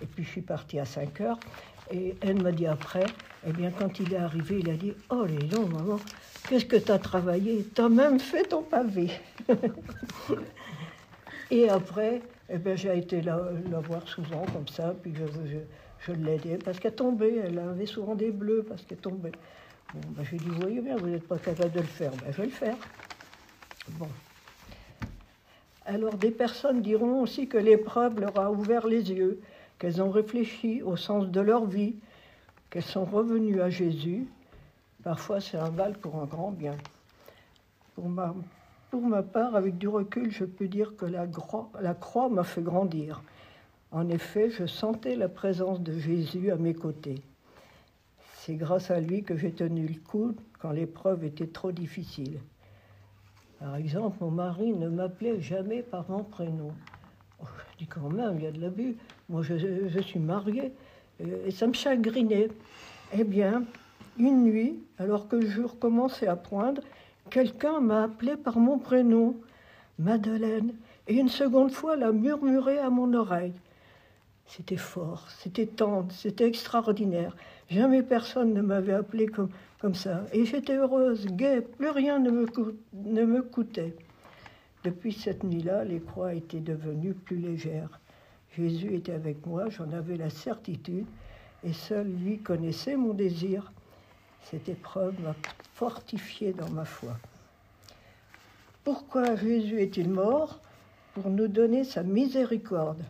Et 0.00 0.06
puis 0.06 0.24
je 0.24 0.30
suis 0.30 0.40
partie 0.40 0.78
à 0.78 0.84
5 0.84 1.20
heures. 1.20 1.40
Et 1.92 2.16
elle 2.20 2.40
m'a 2.40 2.52
dit 2.52 2.66
après, 2.66 3.04
eh 3.46 3.52
bien 3.52 3.70
quand 3.70 3.98
il 3.98 4.14
est 4.14 4.18
arrivé, 4.18 4.60
il 4.60 4.70
a 4.70 4.74
dit, 4.74 4.94
oh 5.10 5.24
les 5.24 5.48
gens, 5.48 5.66
maman, 5.66 5.98
qu'est-ce 6.48 6.64
que 6.64 6.76
tu 6.76 6.92
as 6.92 6.98
travaillé? 6.98 7.66
Tu 7.74 7.80
as 7.80 7.88
même 7.88 8.20
fait 8.20 8.44
ton 8.44 8.62
pavé. 8.62 9.10
et 11.50 11.68
après, 11.68 12.22
eh 12.48 12.58
bien, 12.58 12.76
j'ai 12.76 12.96
été 12.96 13.20
la, 13.20 13.38
voir 13.82 14.06
souvent 14.08 14.46
comme 14.52 14.68
ça, 14.68 14.94
puis 15.02 15.12
je, 15.14 15.58
je, 16.06 16.12
l'aidais 16.12 16.58
parce 16.58 16.78
qu'elle 16.78 16.94
tombait, 16.94 17.36
elle 17.44 17.58
avait 17.58 17.86
souvent 17.86 18.14
des 18.14 18.30
bleus 18.30 18.64
parce 18.68 18.82
qu'elle 18.82 18.98
tombait. 18.98 19.32
Bon, 19.92 20.00
ben, 20.10 20.24
je 20.24 20.30
lui 20.30 20.36
ai 20.36 20.40
dit, 20.40 20.48
vous 20.48 20.60
voyez 20.60 20.80
bien, 20.80 20.96
vous 20.96 21.08
n'êtes 21.08 21.26
pas 21.26 21.38
capable 21.38 21.72
de 21.72 21.80
le 21.80 21.86
faire. 21.86 22.12
Ben, 22.12 22.32
je 22.32 22.36
vais 22.36 22.46
le 22.46 22.52
faire. 22.52 22.76
Bon. 23.90 24.08
Alors 25.86 26.14
des 26.14 26.30
personnes 26.30 26.82
diront 26.82 27.22
aussi 27.22 27.48
que 27.48 27.58
l'épreuve 27.58 28.20
leur 28.20 28.38
a 28.38 28.50
ouvert 28.50 28.86
les 28.86 29.10
yeux, 29.10 29.40
qu'elles 29.78 30.02
ont 30.02 30.10
réfléchi 30.10 30.82
au 30.82 30.96
sens 30.96 31.28
de 31.28 31.40
leur 31.40 31.64
vie, 31.64 31.96
qu'elles 32.68 32.82
sont 32.82 33.04
revenues 33.04 33.60
à 33.60 33.70
Jésus. 33.70 34.26
Parfois 35.02 35.40
c'est 35.40 35.56
un 35.56 35.70
mal 35.70 35.94
pour 35.98 36.16
un 36.16 36.26
grand 36.26 36.50
bien. 36.50 36.76
Pour 37.94 38.08
ma, 38.08 39.22
part, 39.22 39.56
avec 39.56 39.78
du 39.78 39.88
recul, 39.88 40.30
je 40.30 40.44
peux 40.44 40.68
dire 40.68 40.96
que 40.96 41.06
la, 41.06 41.26
la 41.80 41.94
croix 41.94 42.28
m'a 42.28 42.44
fait 42.44 42.62
grandir. 42.62 43.22
En 43.92 44.08
effet, 44.08 44.50
je 44.50 44.66
sentais 44.66 45.16
la 45.16 45.28
présence 45.28 45.80
de 45.80 45.98
Jésus 45.98 46.50
à 46.50 46.56
mes 46.56 46.74
côtés. 46.74 47.22
C'est 48.36 48.54
grâce 48.54 48.90
à 48.90 49.00
lui 49.00 49.22
que 49.22 49.36
j'ai 49.36 49.52
tenu 49.52 49.86
le 49.86 50.00
coup 50.00 50.34
quand 50.60 50.70
l'épreuve 50.70 51.24
était 51.24 51.48
trop 51.48 51.72
difficile. 51.72 52.38
Par 53.60 53.76
exemple, 53.76 54.16
mon 54.22 54.30
mari 54.30 54.72
ne 54.72 54.88
m'appelait 54.88 55.38
jamais 55.38 55.82
par 55.82 56.08
mon 56.08 56.24
prénom. 56.24 56.72
Oh, 57.42 57.46
je 57.72 57.84
dis 57.84 57.86
quand 57.86 58.08
même, 58.08 58.38
il 58.38 58.44
y 58.44 58.46
a 58.46 58.52
de 58.52 58.60
l'abus. 58.60 58.96
Moi, 59.28 59.42
je, 59.42 60.00
suis 60.00 60.18
mariée 60.18 60.72
euh, 61.20 61.46
et 61.46 61.50
ça 61.50 61.66
me 61.66 61.74
chagrinait. 61.74 62.48
Eh 63.12 63.22
bien, 63.22 63.64
une 64.18 64.44
nuit, 64.44 64.78
alors 64.98 65.28
que 65.28 65.36
le 65.36 65.46
jour 65.46 65.78
commençait 65.78 66.26
à 66.26 66.36
poindre, 66.36 66.80
quelqu'un 67.28 67.80
m'a 67.80 68.04
appelé 68.04 68.36
par 68.38 68.58
mon 68.58 68.78
prénom, 68.78 69.36
Madeleine, 69.98 70.72
et 71.06 71.16
une 71.16 71.28
seconde 71.28 71.70
fois 71.70 71.96
l'a 71.96 72.12
murmuré 72.12 72.78
à 72.78 72.88
mon 72.88 73.12
oreille. 73.12 73.52
C'était 74.56 74.76
fort, 74.76 75.28
c'était 75.38 75.66
tendre, 75.66 76.12
c'était 76.12 76.48
extraordinaire. 76.48 77.36
Jamais 77.70 78.02
personne 78.02 78.52
ne 78.52 78.60
m'avait 78.60 78.94
appelé 78.94 79.28
comme, 79.28 79.50
comme 79.78 79.94
ça. 79.94 80.24
Et 80.32 80.44
j'étais 80.44 80.74
heureuse, 80.74 81.26
gaie, 81.26 81.60
plus 81.60 81.90
rien 81.90 82.18
ne 82.18 82.30
me, 82.30 82.46
ne 82.92 83.24
me 83.24 83.42
coûtait. 83.42 83.94
Depuis 84.82 85.12
cette 85.12 85.44
nuit-là, 85.44 85.84
les 85.84 86.00
croix 86.00 86.34
étaient 86.34 86.58
devenues 86.58 87.14
plus 87.14 87.36
légères. 87.36 88.00
Jésus 88.56 88.92
était 88.96 89.12
avec 89.12 89.46
moi, 89.46 89.68
j'en 89.68 89.92
avais 89.92 90.16
la 90.16 90.30
certitude, 90.30 91.06
et 91.62 91.72
seul 91.72 92.08
lui 92.08 92.38
connaissait 92.38 92.96
mon 92.96 93.14
désir. 93.14 93.70
Cette 94.42 94.68
épreuve 94.68 95.14
m'a 95.22 95.36
fortifié 95.74 96.52
dans 96.52 96.70
ma 96.70 96.84
foi. 96.84 97.16
Pourquoi 98.82 99.36
Jésus 99.36 99.80
est-il 99.80 100.10
mort? 100.10 100.58
Pour 101.14 101.30
nous 101.30 101.46
donner 101.46 101.84
sa 101.84 102.02
miséricorde. 102.02 103.04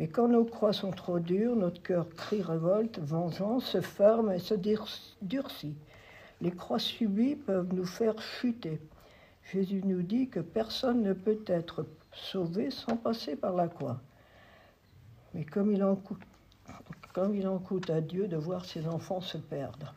Mais 0.00 0.08
quand 0.08 0.28
nos 0.28 0.46
croix 0.46 0.72
sont 0.72 0.92
trop 0.92 1.18
dures, 1.18 1.54
notre 1.54 1.82
cœur 1.82 2.08
crie 2.08 2.40
révolte, 2.40 2.98
vengeance, 3.00 3.66
se 3.66 3.82
ferme 3.82 4.32
et 4.32 4.38
se 4.38 4.54
durcit. 4.54 5.76
Les 6.40 6.52
croix 6.52 6.78
subies 6.78 7.36
peuvent 7.36 7.74
nous 7.74 7.84
faire 7.84 8.18
chuter. 8.18 8.80
Jésus 9.52 9.82
nous 9.84 10.00
dit 10.00 10.30
que 10.30 10.40
personne 10.40 11.02
ne 11.02 11.12
peut 11.12 11.44
être 11.46 11.84
sauvé 12.14 12.70
sans 12.70 12.96
passer 12.96 13.36
par 13.36 13.54
la 13.54 13.68
croix. 13.68 14.00
Mais 15.34 15.44
comme 15.44 15.70
il 15.70 15.84
en 15.84 15.96
coûte, 15.96 17.90
à 17.90 18.00
Dieu 18.00 18.26
de 18.26 18.38
voir 18.38 18.64
ses 18.64 18.88
enfants 18.88 19.20
se 19.20 19.36
perdre. 19.36 19.94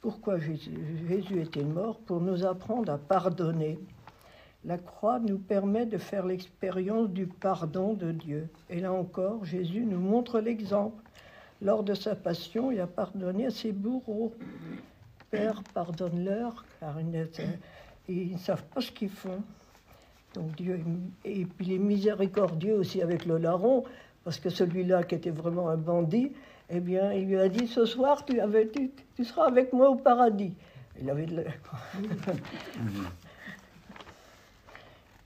Pourquoi 0.00 0.40
Jésus, 0.40 0.74
est 1.08 1.62
mort? 1.62 2.00
Pour 2.00 2.20
nous 2.20 2.44
apprendre 2.44 2.92
à 2.92 2.98
pardonner. 2.98 3.78
La 4.64 4.76
croix 4.76 5.18
nous 5.20 5.38
permet 5.38 5.86
de 5.86 5.96
faire 5.96 6.26
l'expérience 6.26 7.08
du 7.08 7.26
pardon 7.26 7.94
de 7.94 8.12
Dieu. 8.12 8.48
Et 8.68 8.80
là 8.80 8.92
encore, 8.92 9.44
Jésus 9.44 9.86
nous 9.86 10.00
montre 10.00 10.40
l'exemple. 10.40 11.02
Lors 11.62 11.82
de 11.82 11.94
sa 11.94 12.14
passion, 12.14 12.70
il 12.70 12.80
a 12.80 12.86
pardonné 12.86 13.46
à 13.46 13.50
ses 13.50 13.72
bourreaux. 13.72 14.34
Père, 15.30 15.62
pardonne-leur, 15.74 16.64
car 16.78 17.00
ils 18.08 18.32
ne 18.32 18.38
savent 18.38 18.64
pas 18.64 18.80
ce 18.80 18.90
qu'ils 18.90 19.10
font. 19.10 19.42
Donc 20.34 20.54
Dieu, 20.56 20.80
et 21.24 21.44
puis 21.44 21.66
il 21.66 21.72
est 21.72 21.78
miséricordieux 21.78 22.74
aussi 22.74 23.02
avec 23.02 23.24
le 23.24 23.38
larron, 23.38 23.84
parce 24.24 24.38
que 24.38 24.50
celui-là 24.50 25.04
qui 25.04 25.14
était 25.14 25.30
vraiment 25.30 25.68
un 25.70 25.76
bandit, 25.76 26.32
eh 26.68 26.80
bien, 26.80 27.12
il 27.12 27.26
lui 27.26 27.38
a 27.38 27.48
dit 27.48 27.66
ce 27.66 27.84
soir, 27.84 28.24
tu, 28.24 28.40
tu, 29.16 29.24
seras 29.24 29.46
avec 29.46 29.72
moi 29.72 29.90
au 29.90 29.96
paradis. 29.96 30.54
Il 31.00 31.10
avait 31.10 31.26
de 31.26 31.44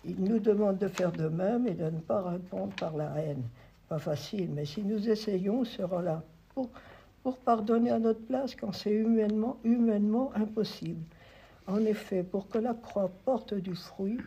Il 0.07 0.23
nous 0.23 0.38
demande 0.38 0.79
de 0.79 0.88
faire 0.88 1.12
de 1.12 1.29
même 1.29 1.67
et 1.67 1.75
de 1.75 1.85
ne 1.85 1.99
pas 2.01 2.23
répondre 2.23 2.75
par 2.77 2.97
la 2.97 3.14
haine. 3.17 3.43
Pas 3.88 3.99
facile, 3.99 4.51
mais 4.55 4.64
si 4.64 4.83
nous 4.83 5.09
essayons, 5.09 5.59
nous 5.59 5.64
serons 5.64 6.01
là 6.01 6.23
pour 6.55 6.69
pour 7.25 7.38
pardonner 7.38 7.90
à 7.90 7.99
notre 7.99 8.21
place 8.21 8.55
quand 8.55 8.73
c'est 8.73 8.93
humainement, 8.93 9.57
humainement 9.64 10.31
impossible. 10.35 11.03
En 11.67 11.79
effet, 11.87 12.23
pour 12.23 12.49
que 12.49 12.59
la 12.59 12.75
croix 12.75 13.11
porte 13.25 13.55
du 13.55 13.75
fruit, 13.75 14.19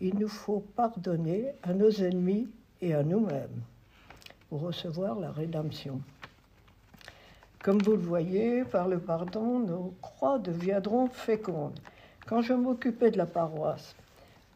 il 0.00 0.16
nous 0.16 0.28
faut 0.28 0.64
pardonner 0.76 1.50
à 1.64 1.74
nos 1.74 1.90
ennemis 1.90 2.48
et 2.80 2.94
à 2.94 3.02
nous-mêmes 3.02 3.60
pour 4.48 4.60
recevoir 4.60 5.18
la 5.18 5.32
rédemption. 5.32 6.00
Comme 7.60 7.82
vous 7.82 7.92
le 7.92 7.98
voyez, 7.98 8.62
par 8.64 8.86
le 8.86 9.00
pardon, 9.00 9.58
nos 9.58 9.92
croix 10.00 10.38
deviendront 10.38 11.08
fécondes. 11.08 11.80
Quand 12.26 12.40
je 12.40 12.52
m'occupais 12.52 13.10
de 13.10 13.18
la 13.18 13.26
paroisse, 13.26 13.96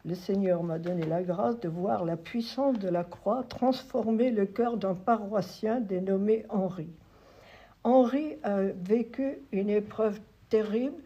le 0.05 0.15
Seigneur 0.15 0.63
m'a 0.63 0.79
donné 0.79 1.05
la 1.05 1.21
grâce 1.21 1.59
de 1.59 1.67
voir 1.67 2.05
la 2.05 2.15
puissance 2.15 2.79
de 2.79 2.87
la 2.87 3.03
croix 3.03 3.43
transformer 3.43 4.31
le 4.31 4.45
cœur 4.45 4.77
d'un 4.77 4.95
paroissien 4.95 5.81
dénommé 5.81 6.45
Henri. 6.49 6.89
Henri 7.83 8.37
a 8.43 8.61
vécu 8.61 9.39
une 9.51 9.69
épreuve 9.69 10.19
terrible 10.49 11.01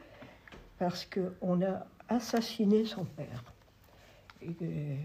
parce 0.78 1.06
qu'on 1.06 1.62
a 1.62 1.86
assassiné 2.10 2.86
son 2.86 3.06
père. 3.06 3.44
Euh, 4.44 4.96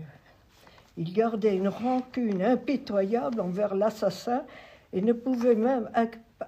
il 0.96 1.12
gardait 1.12 1.56
une 1.56 1.68
rancune 1.68 2.42
impitoyable 2.42 3.40
envers 3.40 3.74
l'assassin 3.74 4.44
et 4.92 5.00
ne 5.00 5.12
pouvait 5.12 5.54
même 5.54 5.88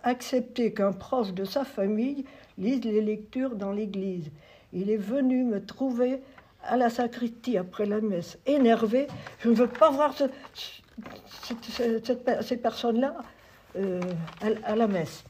accepter 0.02 0.72
qu'un 0.72 0.92
proche 0.92 1.32
de 1.32 1.44
sa 1.44 1.64
famille 1.64 2.24
lise 2.58 2.82
les 2.84 3.00
lectures 3.00 3.54
dans 3.54 3.72
l'église. 3.72 4.30
Il 4.72 4.90
est 4.90 4.96
venu 4.96 5.44
me 5.44 5.64
trouver 5.64 6.20
à 6.64 6.76
la 6.76 6.90
sacristie 6.90 7.56
après 7.56 7.86
la 7.86 8.00
messe, 8.00 8.38
énervé. 8.46 9.06
Je 9.40 9.48
ne 9.48 9.54
veux 9.54 9.68
pas 9.68 9.90
voir 9.90 10.14
ces 12.42 12.56
personnes-là 12.56 13.16
euh, 13.76 14.00
à, 14.64 14.76
la 14.76 14.86
messe. 14.86 15.24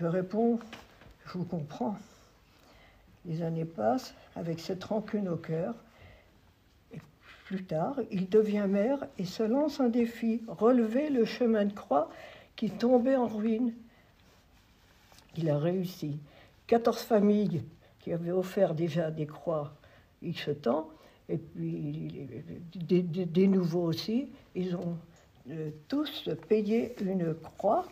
je 0.00 0.06
réponds, 0.06 0.58
je 1.26 1.38
vous 1.38 1.44
comprends. 1.44 1.96
Les 3.24 3.42
années 3.42 3.64
passent 3.64 4.14
avec 4.36 4.60
cette 4.60 4.84
rancune 4.84 5.28
au 5.28 5.36
cœur. 5.36 5.74
Plus 7.46 7.64
tard, 7.64 7.96
il 8.10 8.28
devient 8.28 8.66
maire 8.68 9.06
et 9.18 9.24
se 9.24 9.42
lance 9.42 9.80
un 9.80 9.88
défi, 9.88 10.42
relever 10.48 11.10
le 11.10 11.24
chemin 11.24 11.64
de 11.64 11.72
croix 11.72 12.10
qui 12.56 12.70
tombait 12.70 13.16
en 13.16 13.28
ruine. 13.28 13.72
il 15.36 15.48
a 15.50 15.58
réussi. 15.58 16.18
14 16.66 17.02
familles 17.02 17.62
qui 18.06 18.12
avaient 18.12 18.30
offert 18.30 18.72
déjà 18.72 19.10
des 19.10 19.26
croix 19.26 19.74
X 20.22 20.50
temps, 20.62 20.88
et 21.28 21.38
puis 21.38 22.28
des, 22.76 23.48
nouveaux 23.48 23.82
aussi, 23.82 24.28
ils 24.54 24.76
ont 24.76 24.96
euh, 25.50 25.70
tous 25.88 26.30
payé 26.48 26.94
une 27.02 27.34
croix 27.34 27.84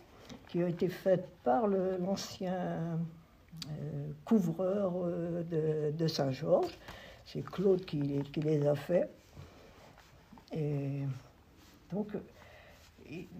qui 0.49 0.63
a 0.63 0.69
été 0.69 0.89
faite 0.89 1.27
par 1.43 1.67
l'ancien 1.67 2.55
euh, 2.55 4.07
couvreur 4.25 4.93
euh, 5.03 5.91
de, 5.91 6.07
Saint-Georges. 6.07 6.79
C'est 7.27 7.45
Claude 7.45 7.85
qui, 7.85 8.21
qui, 8.33 8.41
les 8.41 8.65
a 8.69 8.77
fait. 8.77 9.11
Et 10.53 11.01
donc, 11.93 12.07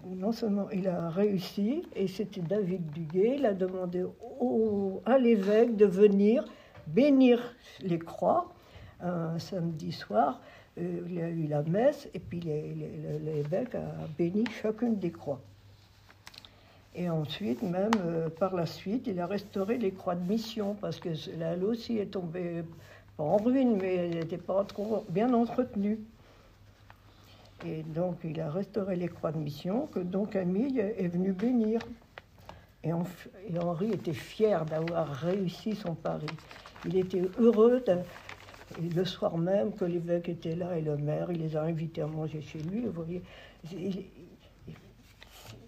non 0.05 0.33
seulement 0.33 0.69
il 0.71 0.89
a 0.89 1.09
réussi, 1.09 1.83
et 1.95 2.09
c'était 2.09 2.41
David 2.41 2.91
Duguay, 2.91 3.37
il 3.37 3.45
a 3.45 3.53
demandé 3.53 4.03
au, 4.41 5.01
à 5.05 5.17
l'évêque 5.17 5.77
de 5.77 5.85
venir 5.85 6.43
bénir 6.87 7.55
les 7.81 7.99
croix 7.99 8.51
un 9.01 9.37
samedi 9.39 9.91
soir 9.91 10.39
euh, 10.77 11.01
il 11.07 11.15
y 11.15 11.21
a 11.21 11.29
eu 11.29 11.47
la 11.47 11.63
messe 11.63 12.07
et 12.13 12.19
puis 12.19 12.39
l'évêque 12.39 13.75
a 13.75 14.07
béni 14.17 14.43
chacune 14.61 14.97
des 14.97 15.11
croix. 15.11 15.39
Et 16.95 17.09
ensuite, 17.09 17.61
même 17.61 17.91
euh, 18.05 18.29
par 18.29 18.55
la 18.55 18.65
suite, 18.65 19.07
il 19.07 19.19
a 19.19 19.27
restauré 19.27 19.77
les 19.77 19.91
croix 19.91 20.15
de 20.15 20.27
mission 20.29 20.75
parce 20.79 20.99
que 20.99 21.09
là 21.37 21.55
aussi 21.65 21.97
est 21.97 22.11
tombée 22.11 22.63
pas 23.17 23.23
en 23.23 23.37
ruine, 23.37 23.77
mais 23.81 23.95
elle 23.95 24.19
n'était 24.19 24.37
pas 24.37 24.63
trop 24.65 25.05
bien 25.09 25.33
entretenue. 25.33 25.99
Et 27.65 27.83
donc, 27.83 28.17
il 28.23 28.39
a 28.41 28.49
restauré 28.49 28.95
les 28.95 29.07
croix 29.07 29.31
de 29.31 29.37
mission 29.37 29.87
que 29.87 29.99
donc 29.99 30.31
Camille 30.31 30.79
est 30.79 31.07
venu 31.07 31.31
bénir. 31.31 31.79
Et 32.83 32.93
Henri 32.93 33.91
était 33.91 34.13
fier 34.13 34.63
d'avoir 34.65 35.07
réussi 35.07 35.75
son 35.75 35.95
pari. 35.95 36.27
Il 36.85 36.97
était 36.97 37.23
heureux 37.39 37.83
le 38.81 39.05
soir 39.05 39.37
même 39.37 39.73
que 39.73 39.85
l'évêque 39.85 40.29
était 40.29 40.55
là 40.55 40.77
et 40.77 40.81
le 40.81 40.97
maire, 40.97 41.31
il 41.31 41.39
les 41.39 41.55
a 41.55 41.63
invités 41.63 42.01
à 42.01 42.07
manger 42.07 42.41
chez 42.41 42.59
lui. 42.59 42.85
Vous 42.85 42.91
voyez, 42.91 43.21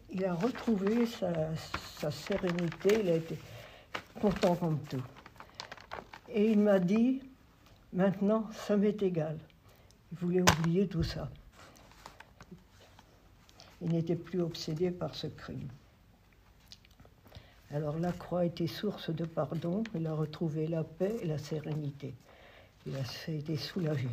il, 0.10 0.26
a 0.26 0.34
retrouvé 0.34 1.06
sa, 1.06 2.12
sérénité, 2.12 3.00
il 3.02 3.10
a 3.10 3.16
été 3.16 3.38
content 4.20 4.56
comme 4.56 4.80
tout. 4.90 5.04
Et 6.30 6.52
il 6.52 6.60
m'a 6.60 6.80
dit, 6.80 7.22
maintenant, 7.94 8.48
ça 8.52 8.76
m'est 8.76 9.02
égal. 9.02 9.38
Il 10.12 10.18
voulait 10.18 10.42
oublier 10.42 10.88
tout 10.88 11.04
ça. 11.04 11.30
Il 13.82 13.90
n'était 13.90 14.16
plus 14.16 14.42
obsédé 14.42 14.92
par 14.92 15.14
ce 15.14 15.28
crime. 15.28 15.68
Alors 17.74 18.00
la 18.00 18.14
croix 18.14 18.46
était 18.46 18.68
source 18.68 19.10
de 19.10 19.26
pardon, 19.26 19.84
il 19.94 20.08
a 20.08 20.14
retrouvé 20.14 20.68
la 20.68 20.86
paix 20.86 21.18
et 21.22 21.28
la 21.28 21.38
sérénité. 21.38 22.14
Il 22.86 22.96
a 22.96 23.32
été 23.32 23.58
soulagé. 23.58 24.08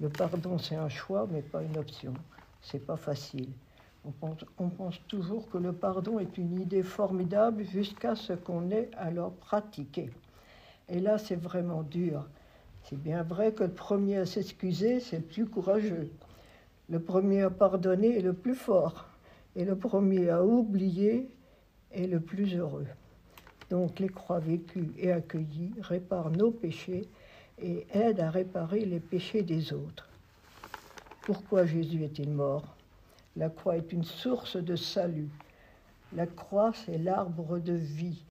Le 0.00 0.10
pardon, 0.10 0.58
c'est 0.58 0.76
un 0.76 0.90
choix, 0.90 1.26
mais 1.30 1.40
pas 1.40 1.62
une 1.62 1.78
option. 1.78 2.12
C'est 2.60 2.84
pas 2.84 2.98
facile. 2.98 3.48
On 4.04 4.10
pense, 4.10 4.44
on 4.58 4.68
pense, 4.68 5.00
toujours 5.08 5.48
que 5.48 5.56
le 5.56 5.72
pardon 5.72 6.18
est 6.18 6.36
une 6.36 6.60
idée 6.60 6.82
formidable 6.82 7.64
jusqu'à 7.64 8.14
ce 8.14 8.34
qu'on 8.34 8.70
ait 8.70 8.90
alors 8.98 9.32
pratiqué. 9.32 10.10
Et 10.90 11.00
là, 11.00 11.16
c'est 11.16 11.36
vraiment 11.36 11.82
dur. 11.82 12.26
C'est 12.84 13.00
bien 13.00 13.22
vrai 13.22 13.52
que 13.52 13.64
le 13.64 13.70
premier 13.70 14.18
à 14.18 14.26
s'excuser, 14.26 15.00
c'est 15.00 15.16
le 15.16 15.22
plus 15.22 15.46
courageux. 15.46 16.10
Le 16.90 17.00
premier 17.00 17.42
à 17.42 17.50
pardonner 17.50 18.18
est 18.18 18.22
le 18.22 18.34
plus 18.34 18.54
fort. 18.54 19.06
Et 19.56 19.64
le 19.64 19.76
premier 19.76 20.28
à 20.30 20.44
oublier 20.44 21.28
est 21.92 22.06
le 22.06 22.20
plus 22.20 22.54
heureux. 22.56 22.86
Donc 23.70 23.98
les 23.98 24.08
croix 24.08 24.38
vécues 24.38 24.92
et 24.98 25.12
accueillies 25.12 25.74
réparent 25.80 26.30
nos 26.30 26.50
péchés 26.50 27.08
et 27.60 27.86
aide 27.92 28.20
à 28.20 28.30
réparer 28.30 28.84
les 28.84 29.00
péchés 29.00 29.42
des 29.42 29.72
autres. 29.72 30.08
Pourquoi 31.22 31.66
Jésus 31.66 32.04
est-il 32.04 32.30
mort? 32.30 32.76
La 33.36 33.50
croix 33.50 33.76
est 33.76 33.92
une 33.92 34.04
source 34.04 34.56
de 34.56 34.76
salut. 34.76 35.28
La 36.14 36.26
croix, 36.26 36.72
c'est 36.72 36.98
l'arbre 36.98 37.58
de 37.58 37.74
vie. 37.74 38.24